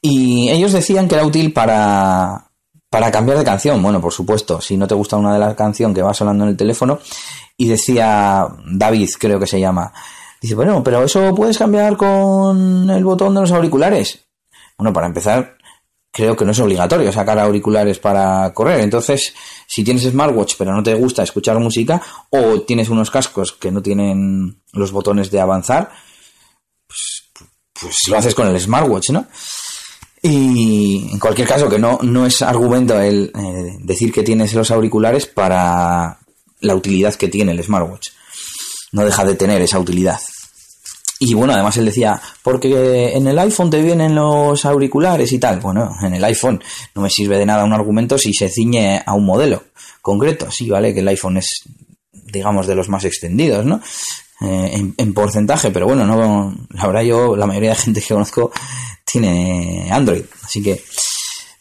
Y 0.00 0.48
ellos 0.48 0.72
decían 0.72 1.06
que 1.06 1.16
era 1.16 1.26
útil 1.26 1.52
para, 1.52 2.50
para 2.88 3.10
cambiar 3.10 3.36
de 3.36 3.44
canción. 3.44 3.82
Bueno, 3.82 4.00
por 4.00 4.14
supuesto, 4.14 4.62
si 4.62 4.78
no 4.78 4.88
te 4.88 4.94
gusta 4.94 5.18
una 5.18 5.34
de 5.34 5.38
las 5.38 5.54
canciones 5.54 5.94
que 5.94 6.00
va 6.00 6.14
sonando 6.14 6.44
en 6.44 6.50
el 6.52 6.56
teléfono. 6.56 6.98
Y 7.58 7.68
decía 7.68 8.48
David, 8.72 9.10
creo 9.18 9.38
que 9.38 9.46
se 9.46 9.60
llama. 9.60 9.92
Dice, 10.40 10.54
bueno, 10.54 10.82
pero 10.82 11.04
eso 11.04 11.34
puedes 11.34 11.58
cambiar 11.58 11.98
con 11.98 12.88
el 12.88 13.04
botón 13.04 13.34
de 13.34 13.42
los 13.42 13.52
auriculares. 13.52 14.24
Bueno, 14.78 14.94
para 14.94 15.08
empezar, 15.08 15.57
creo 16.10 16.36
que 16.36 16.44
no 16.44 16.52
es 16.52 16.60
obligatorio 16.60 17.12
sacar 17.12 17.38
auriculares 17.38 17.98
para 17.98 18.52
correr. 18.52 18.80
Entonces, 18.80 19.34
si 19.66 19.84
tienes 19.84 20.04
smartwatch 20.04 20.54
pero 20.58 20.72
no 20.74 20.82
te 20.82 20.94
gusta 20.94 21.22
escuchar 21.22 21.58
música 21.58 22.00
o 22.30 22.62
tienes 22.62 22.88
unos 22.88 23.10
cascos 23.10 23.52
que 23.52 23.70
no 23.70 23.82
tienen 23.82 24.62
los 24.72 24.92
botones 24.92 25.30
de 25.30 25.40
avanzar, 25.40 25.90
pues, 26.86 27.30
pues 27.80 28.08
lo 28.08 28.18
haces 28.18 28.34
con 28.34 28.48
el 28.48 28.60
smartwatch, 28.60 29.10
¿no? 29.10 29.26
Y 30.22 31.10
en 31.12 31.18
cualquier 31.18 31.46
caso, 31.46 31.68
que 31.68 31.78
no, 31.78 32.00
no 32.02 32.26
es 32.26 32.42
argumento 32.42 33.00
el 33.00 33.30
eh, 33.34 33.76
decir 33.80 34.12
que 34.12 34.24
tienes 34.24 34.52
los 34.54 34.70
auriculares 34.70 35.26
para 35.26 36.18
la 36.60 36.74
utilidad 36.74 37.14
que 37.14 37.28
tiene 37.28 37.52
el 37.52 37.62
smartwatch. 37.62 38.08
No 38.92 39.04
deja 39.04 39.24
de 39.24 39.36
tener 39.36 39.62
esa 39.62 39.78
utilidad. 39.78 40.18
Y 41.20 41.34
bueno, 41.34 41.52
además 41.52 41.76
él 41.76 41.86
decía, 41.86 42.20
porque 42.42 43.12
en 43.14 43.26
el 43.26 43.38
iPhone 43.40 43.70
te 43.70 43.82
vienen 43.82 44.14
los 44.14 44.64
auriculares 44.64 45.32
y 45.32 45.38
tal. 45.38 45.58
Bueno, 45.58 45.90
en 46.00 46.14
el 46.14 46.24
iPhone 46.24 46.62
no 46.94 47.02
me 47.02 47.10
sirve 47.10 47.38
de 47.38 47.46
nada 47.46 47.64
un 47.64 47.72
argumento 47.72 48.16
si 48.16 48.32
se 48.32 48.48
ciñe 48.48 49.02
a 49.04 49.14
un 49.14 49.24
modelo 49.24 49.64
concreto. 50.00 50.50
Sí, 50.50 50.70
vale, 50.70 50.94
que 50.94 51.00
el 51.00 51.08
iPhone 51.08 51.38
es, 51.38 51.62
digamos, 52.12 52.66
de 52.68 52.76
los 52.76 52.88
más 52.88 53.04
extendidos, 53.04 53.64
¿no? 53.64 53.80
Eh, 54.40 54.92
en, 54.96 55.14
porcentaje, 55.14 55.72
pero 55.72 55.86
bueno, 55.86 56.06
no, 56.06 56.54
la 56.70 56.86
verdad 56.86 57.02
yo, 57.02 57.34
la 57.34 57.46
mayoría 57.46 57.70
de 57.70 57.76
gente 57.76 58.00
que 58.00 58.14
conozco 58.14 58.52
tiene 59.04 59.88
Android. 59.90 60.22
Así 60.44 60.62
que, 60.62 60.80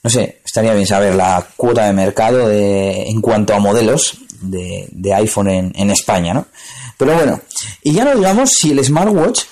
no 0.04 0.10
sé, 0.12 0.42
estaría 0.46 0.76
bien 0.76 0.86
saber 0.86 1.16
la 1.16 1.48
cuota 1.56 1.88
de 1.88 1.94
mercado 1.94 2.48
de, 2.48 3.10
en 3.10 3.20
cuanto 3.22 3.56
a 3.56 3.60
modelos 3.60 4.20
de, 4.42 4.88
de 4.92 5.14
iPhone 5.16 5.50
en, 5.50 5.72
en 5.76 5.90
España, 5.90 6.36
¿no? 6.36 6.46
Pero 6.98 7.16
bueno, 7.16 7.42
y 7.84 7.94
ya 7.94 8.06
no 8.06 8.16
digamos 8.16 8.50
si 8.52 8.72
el 8.72 8.84
smartwatch 8.84 9.44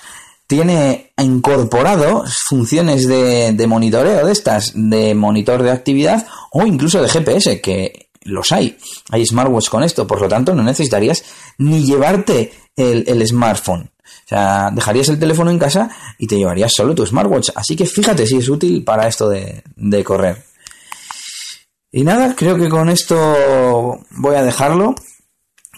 tiene 0.46 1.12
incorporado 1.18 2.24
funciones 2.48 3.06
de, 3.08 3.66
monitoreo 3.66 4.26
de 4.26 4.32
estas, 4.32 4.72
de 4.74 5.14
monitor 5.14 5.62
de 5.62 5.70
actividad 5.70 6.26
o 6.52 6.66
incluso 6.66 7.02
de 7.02 7.08
GPS, 7.08 7.60
que 7.60 8.10
los 8.22 8.52
hay. 8.52 8.76
Hay 9.10 9.24
smartwatch 9.24 9.68
con 9.68 9.82
esto, 9.82 10.06
por 10.06 10.20
lo 10.20 10.28
tanto 10.28 10.54
no 10.54 10.62
necesitarías 10.62 11.24
ni 11.58 11.84
llevarte 11.84 12.52
el, 12.76 13.26
smartphone. 13.26 13.90
O 14.04 14.28
sea, 14.28 14.70
dejarías 14.72 15.08
el 15.08 15.18
teléfono 15.18 15.50
en 15.50 15.58
casa 15.58 15.88
y 16.18 16.26
te 16.26 16.36
llevarías 16.36 16.72
solo 16.72 16.94
tu 16.94 17.06
smartwatch. 17.06 17.50
Así 17.54 17.76
que 17.76 17.86
fíjate 17.86 18.26
si 18.26 18.36
es 18.36 18.48
útil 18.48 18.82
para 18.84 19.08
esto 19.08 19.28
de 19.28 20.04
correr. 20.04 20.44
Y 21.96 22.04
nada, 22.04 22.34
creo 22.36 22.58
que 22.58 22.68
con 22.68 22.90
esto 22.90 24.00
voy 24.10 24.34
a 24.36 24.42
dejarlo. 24.42 24.94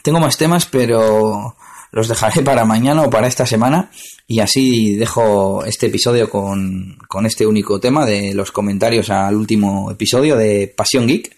Tengo 0.02 0.20
más 0.20 0.36
temas, 0.36 0.66
pero 0.66 1.56
los 1.90 2.08
dejaré 2.08 2.42
para 2.42 2.64
mañana 2.64 3.02
o 3.02 3.10
para 3.10 3.26
esta 3.26 3.46
semana. 3.46 3.90
Y 4.26 4.40
así 4.40 4.96
dejo 4.96 5.64
este 5.64 5.86
episodio 5.86 6.28
con, 6.28 6.98
con 7.08 7.26
este 7.26 7.46
único 7.46 7.80
tema 7.80 8.04
de 8.04 8.34
los 8.34 8.52
comentarios 8.52 9.10
al 9.10 9.34
último 9.34 9.90
episodio 9.90 10.36
de 10.36 10.72
Pasión 10.74 11.06
Geek. 11.06 11.36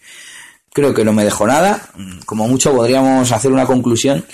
Creo 0.72 0.94
que 0.94 1.04
no 1.04 1.12
me 1.12 1.24
dejo 1.24 1.46
nada. 1.46 1.90
Como 2.26 2.48
mucho 2.48 2.74
podríamos 2.74 3.30
hacer 3.32 3.52
una 3.52 3.66
conclusión 3.66 4.24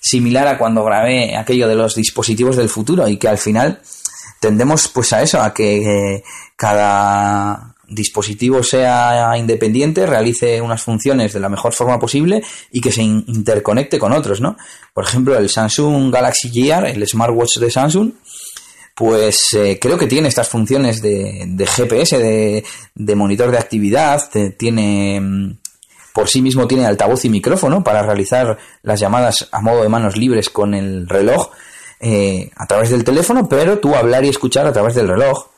similar 0.00 0.46
a 0.46 0.58
cuando 0.58 0.84
grabé 0.84 1.36
aquello 1.36 1.66
de 1.68 1.74
los 1.74 1.94
dispositivos 1.94 2.56
del 2.56 2.68
futuro 2.68 3.08
y 3.08 3.16
que 3.16 3.28
al 3.28 3.38
final 3.38 3.80
tendemos 4.40 4.88
pues 4.88 5.12
a 5.12 5.22
eso, 5.22 5.40
a 5.40 5.52
que 5.52 6.22
cada 6.54 7.75
dispositivo 7.88 8.62
sea 8.62 9.36
independiente, 9.36 10.06
realice 10.06 10.60
unas 10.60 10.82
funciones 10.82 11.32
de 11.32 11.40
la 11.40 11.48
mejor 11.48 11.72
forma 11.72 11.98
posible 11.98 12.42
y 12.70 12.80
que 12.80 12.92
se 12.92 13.02
interconecte 13.02 13.98
con 13.98 14.12
otros, 14.12 14.40
¿no? 14.40 14.56
Por 14.92 15.04
ejemplo, 15.04 15.36
el 15.36 15.48
Samsung 15.48 16.12
Galaxy 16.12 16.50
Gear, 16.50 16.86
el 16.86 17.06
smartwatch 17.06 17.58
de 17.58 17.70
Samsung, 17.70 18.12
pues 18.94 19.52
eh, 19.52 19.78
creo 19.80 19.98
que 19.98 20.06
tiene 20.06 20.28
estas 20.28 20.48
funciones 20.48 21.02
de, 21.02 21.66
GPS, 21.66 22.18
de, 22.18 22.64
de, 22.94 23.14
monitor 23.14 23.50
de 23.50 23.58
actividad, 23.58 24.22
tiene 24.56 25.20
mm, 25.20 25.58
por 26.16 26.30
sí 26.30 26.40
mismo 26.40 26.66
tiene 26.66 26.86
altavoz 26.86 27.26
y 27.26 27.28
micrófono 27.28 27.84
para 27.84 28.02
realizar 28.02 28.56
las 28.82 28.98
llamadas 28.98 29.50
a 29.52 29.60
modo 29.60 29.82
de 29.82 29.90
manos 29.90 30.16
libres 30.16 30.48
con 30.48 30.72
el 30.72 31.06
reloj 31.06 31.50
eh, 32.00 32.50
a 32.56 32.66
través 32.66 32.88
del 32.88 33.04
teléfono, 33.04 33.50
pero 33.50 33.80
tú 33.80 33.94
hablar 33.94 34.24
y 34.24 34.30
escuchar 34.30 34.66
a 34.66 34.72
través 34.72 34.94
del 34.94 35.08
reloj. 35.08 35.48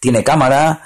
Tiene 0.00 0.24
cámara, 0.24 0.82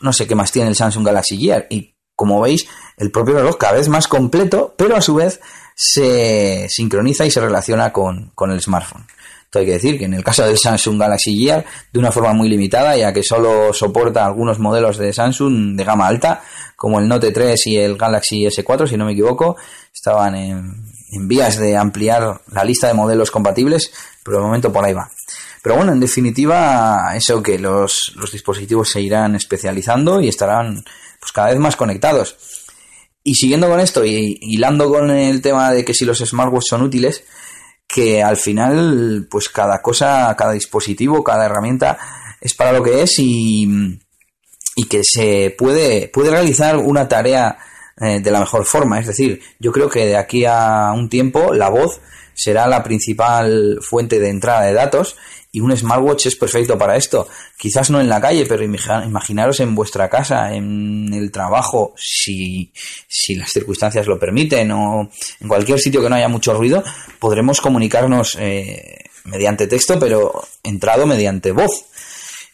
no 0.00 0.12
sé 0.12 0.26
qué 0.26 0.34
más 0.34 0.52
tiene 0.52 0.68
el 0.68 0.76
Samsung 0.76 1.06
Galaxy 1.06 1.38
Gear. 1.38 1.66
Y 1.70 1.94
como 2.16 2.40
veis, 2.40 2.66
el 2.96 3.10
propio 3.10 3.34
reloj 3.34 3.56
cada 3.56 3.74
vez 3.74 3.88
más 3.88 4.08
completo, 4.08 4.74
pero 4.76 4.96
a 4.96 5.00
su 5.00 5.14
vez 5.14 5.40
se 5.74 6.66
sincroniza 6.68 7.26
y 7.26 7.30
se 7.30 7.40
relaciona 7.40 7.92
con, 7.92 8.32
el 8.50 8.60
smartphone. 8.60 9.06
Esto 9.44 9.58
hay 9.58 9.66
que 9.66 9.72
decir 9.72 9.98
que 9.98 10.06
en 10.06 10.14
el 10.14 10.24
caso 10.24 10.46
del 10.46 10.58
Samsung 10.58 10.98
Galaxy 10.98 11.36
Gear, 11.36 11.64
de 11.92 11.98
una 11.98 12.10
forma 12.10 12.32
muy 12.32 12.48
limitada, 12.48 12.96
ya 12.96 13.12
que 13.12 13.22
solo 13.22 13.72
soporta 13.72 14.24
algunos 14.24 14.58
modelos 14.58 14.96
de 14.96 15.12
Samsung 15.12 15.76
de 15.76 15.84
gama 15.84 16.06
alta, 16.06 16.42
como 16.76 17.00
el 17.00 17.08
Note 17.08 17.32
3 17.32 17.66
y 17.66 17.76
el 17.76 17.96
Galaxy 17.96 18.46
S4, 18.46 18.88
si 18.88 18.96
no 18.96 19.04
me 19.04 19.12
equivoco, 19.12 19.56
estaban 19.92 20.34
en, 20.34 20.86
en 21.10 21.28
vías 21.28 21.58
de 21.58 21.76
ampliar 21.76 22.40
la 22.50 22.64
lista 22.64 22.88
de 22.88 22.94
modelos 22.94 23.30
compatibles, 23.30 23.92
pero 24.24 24.38
de 24.38 24.44
momento 24.44 24.72
por 24.72 24.84
ahí 24.84 24.94
va. 24.94 25.10
Pero 25.62 25.76
bueno, 25.76 25.92
en 25.92 26.00
definitiva, 26.00 27.12
eso 27.14 27.42
que 27.42 27.58
los, 27.58 28.12
dispositivos 28.32 28.90
se 28.90 29.00
irán 29.00 29.36
especializando 29.36 30.20
y 30.20 30.28
estarán 30.28 30.84
pues 31.20 31.32
cada 31.32 31.50
vez 31.50 31.58
más 31.58 31.76
conectados. 31.76 32.36
Y 33.22 33.36
siguiendo 33.36 33.68
con 33.68 33.78
esto 33.78 34.04
y 34.04 34.38
hilando 34.40 34.90
con 34.90 35.10
el 35.10 35.40
tema 35.40 35.70
de 35.70 35.84
que 35.84 35.94
si 35.94 36.04
los 36.04 36.18
smartwatches 36.18 36.68
son 36.68 36.82
útiles, 36.82 37.22
que 37.86 38.22
al 38.22 38.36
final, 38.36 39.28
pues 39.30 39.48
cada 39.48 39.80
cosa, 39.80 40.34
cada 40.36 40.52
dispositivo, 40.52 41.22
cada 41.22 41.44
herramienta 41.44 41.98
es 42.40 42.54
para 42.54 42.72
lo 42.72 42.82
que 42.82 43.02
es 43.02 43.18
y, 43.18 43.68
y 44.74 44.84
que 44.86 45.02
se 45.04 45.54
puede, 45.56 46.08
puede 46.08 46.30
realizar 46.30 46.76
una 46.76 47.06
tarea 47.06 47.56
eh, 48.00 48.18
de 48.18 48.30
la 48.32 48.40
mejor 48.40 48.64
forma. 48.64 48.98
Es 48.98 49.06
decir, 49.06 49.40
yo 49.60 49.70
creo 49.70 49.88
que 49.88 50.06
de 50.06 50.16
aquí 50.16 50.44
a 50.44 50.90
un 50.92 51.08
tiempo 51.08 51.54
la 51.54 51.68
voz 51.68 52.00
será 52.34 52.66
la 52.66 52.82
principal 52.82 53.78
fuente 53.80 54.18
de 54.18 54.30
entrada 54.30 54.62
de 54.62 54.72
datos 54.72 55.16
y 55.54 55.60
un 55.60 55.76
smartwatch 55.76 56.26
es 56.26 56.36
perfecto 56.36 56.78
para 56.78 56.96
esto. 56.96 57.28
Quizás 57.58 57.90
no 57.90 58.00
en 58.00 58.08
la 58.08 58.22
calle, 58.22 58.46
pero 58.46 58.64
imaginaros 58.64 59.60
en 59.60 59.74
vuestra 59.74 60.08
casa, 60.08 60.54
en 60.54 61.12
el 61.12 61.30
trabajo, 61.30 61.92
si, 61.94 62.72
si 63.06 63.34
las 63.34 63.50
circunstancias 63.50 64.06
lo 64.06 64.18
permiten 64.18 64.70
o 64.72 65.10
en 65.40 65.48
cualquier 65.48 65.78
sitio 65.78 66.02
que 66.02 66.08
no 66.08 66.16
haya 66.16 66.28
mucho 66.28 66.54
ruido, 66.54 66.82
podremos 67.18 67.60
comunicarnos 67.60 68.36
eh, 68.40 69.04
mediante 69.24 69.66
texto, 69.66 69.98
pero 69.98 70.42
entrado 70.62 71.06
mediante 71.06 71.52
voz. 71.52 71.84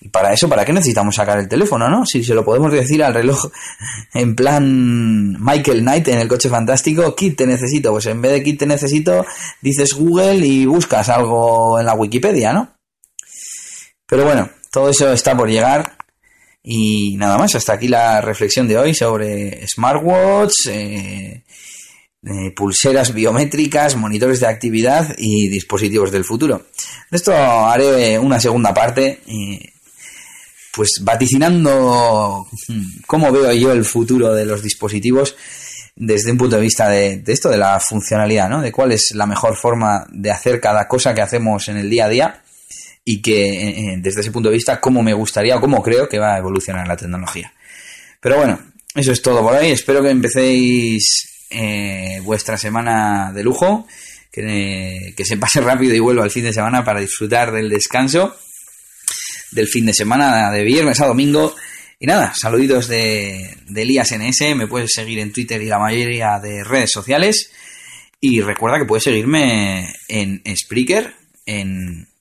Y 0.01 0.09
para 0.09 0.33
eso, 0.33 0.49
¿para 0.49 0.65
qué 0.65 0.73
necesitamos 0.73 1.15
sacar 1.15 1.39
el 1.39 1.49
teléfono, 1.49 1.89
no? 1.89 2.05
Si 2.05 2.25
se 2.25 2.35
lo 2.35 2.45
podemos 2.45 2.73
decir 2.73 3.03
al 3.03 3.15
reloj 3.15 3.47
en 4.15 4.35
plan 4.35 5.37
Michael 5.41 5.83
Knight 5.83 6.09
en 6.09 6.19
el 6.19 6.29
coche 6.29 6.49
fantástico, 6.49 7.15
kit 7.15 7.37
te 7.37 7.47
necesito. 7.47 7.93
Pues 7.93 8.07
en 8.07 8.21
vez 8.21 8.33
de 8.33 8.43
kit 8.43 8.59
te 8.59 8.67
necesito, 8.67 9.25
dices 9.61 9.95
Google 9.95 10.45
y 10.45 10.67
buscas 10.67 11.09
algo 11.09 11.79
en 11.79 11.87
la 11.87 11.95
Wikipedia, 11.95 12.53
¿no? 12.53 12.78
Pero 14.09 14.25
bueno, 14.25 14.49
todo 14.73 14.89
eso 14.89 15.13
está 15.13 15.37
por 15.37 15.49
llegar. 15.49 15.97
Y 16.63 17.17
nada 17.17 17.39
más, 17.39 17.55
hasta 17.55 17.75
aquí 17.75 17.89
la 17.89 18.21
reflexión 18.21 18.67
de 18.67 18.79
hoy 18.79 18.95
sobre 18.95 19.67
smartwatch, 19.69 20.67
eh, 20.69 21.43
eh, 22.25 22.51
pulseras 22.57 23.15
biométricas, 23.15 23.97
monitores 23.97 24.41
de 24.41 24.49
actividad 24.49 25.15
y 25.19 25.49
dispositivos 25.49 26.11
del 26.11 26.25
futuro. 26.25 26.67
De 27.11 27.17
esto 27.17 27.33
haré 27.33 28.19
una 28.19 28.41
segunda 28.41 28.75
parte. 28.75 29.21
Pues 30.73 31.01
vaticinando 31.01 32.47
cómo 33.07 33.33
veo 33.33 33.53
yo 33.53 33.73
el 33.73 33.85
futuro 33.85 34.33
de 34.35 34.45
los 34.45 34.63
dispositivos 34.63 35.37
desde 35.97 36.31
un 36.31 36.39
punto 36.39 36.57
de 36.57 36.63
vista 36.63 36.89
de, 36.89 37.23
esto, 37.27 37.51
de 37.51 37.59
la 37.59 37.81
funcionalidad, 37.81 38.49
¿no? 38.49 38.63
De 38.63 38.71
cuál 38.71 38.93
es 38.93 39.11
la 39.15 39.27
mejor 39.27 39.57
forma 39.57 40.07
de 40.11 40.31
hacer 40.31 40.61
cada 40.61 40.87
cosa 40.87 41.15
que 41.15 41.23
hacemos 41.23 41.67
en 41.69 41.77
el 41.77 41.91
día 41.91 42.05
a 42.05 42.09
día 42.09 42.43
y 43.11 43.23
que 43.23 43.49
eh, 43.49 43.69
eh, 43.69 43.95
desde 43.97 44.21
ese 44.21 44.31
punto 44.31 44.51
de 44.51 44.57
vista 44.57 44.79
cómo 44.83 45.03
me 45.03 45.15
gustaría 45.15 45.57
o 45.57 45.61
cómo 45.63 45.83
creo 45.83 46.07
que 46.07 46.19
va 46.19 46.35
a 46.35 46.39
evolucionar 46.39 46.87
la 46.87 46.95
tecnología. 46.95 47.51
Pero 48.21 48.37
bueno, 48.37 48.61
eso 48.95 49.13
es 49.13 49.23
todo 49.23 49.41
por 49.41 49.55
hoy. 49.55 49.71
Espero 49.71 50.03
que 50.03 50.11
empecéis 50.11 51.47
eh, 51.49 52.21
vuestra 52.23 52.59
semana 52.59 53.33
de 53.33 53.43
lujo, 53.43 53.87
que, 54.31 55.15
que 55.17 55.25
se 55.25 55.39
pase 55.39 55.61
rápido 55.63 55.95
y 55.95 56.01
vuelva 56.01 56.23
al 56.23 56.31
fin 56.31 56.45
de 56.45 56.53
semana 56.53 56.85
para 56.85 57.01
disfrutar 57.01 57.51
del 57.51 57.71
descanso 57.71 58.37
del 59.53 59.69
fin 59.69 59.87
de 59.87 59.95
semana, 59.95 60.51
de 60.51 60.63
viernes 60.63 61.01
a 61.01 61.07
domingo. 61.07 61.57
Y 61.99 62.07
nada, 62.07 62.35
saluditos 62.39 62.89
de, 62.89 63.57
de 63.69 63.83
Elías 63.83 64.13
NS, 64.13 64.55
me 64.55 64.67
puedes 64.67 64.93
seguir 64.93 65.19
en 65.21 65.33
Twitter 65.33 65.63
y 65.63 65.67
la 65.67 65.79
mayoría 65.79 66.39
de 66.41 66.63
redes 66.63 66.91
sociales. 66.91 67.53
Y 68.21 68.43
recuerda 68.43 68.79
que 68.79 68.85
puedes 68.85 69.05
seguirme 69.05 69.95
en 70.09 70.43
Spreaker, 70.55 71.15
en 71.47 72.07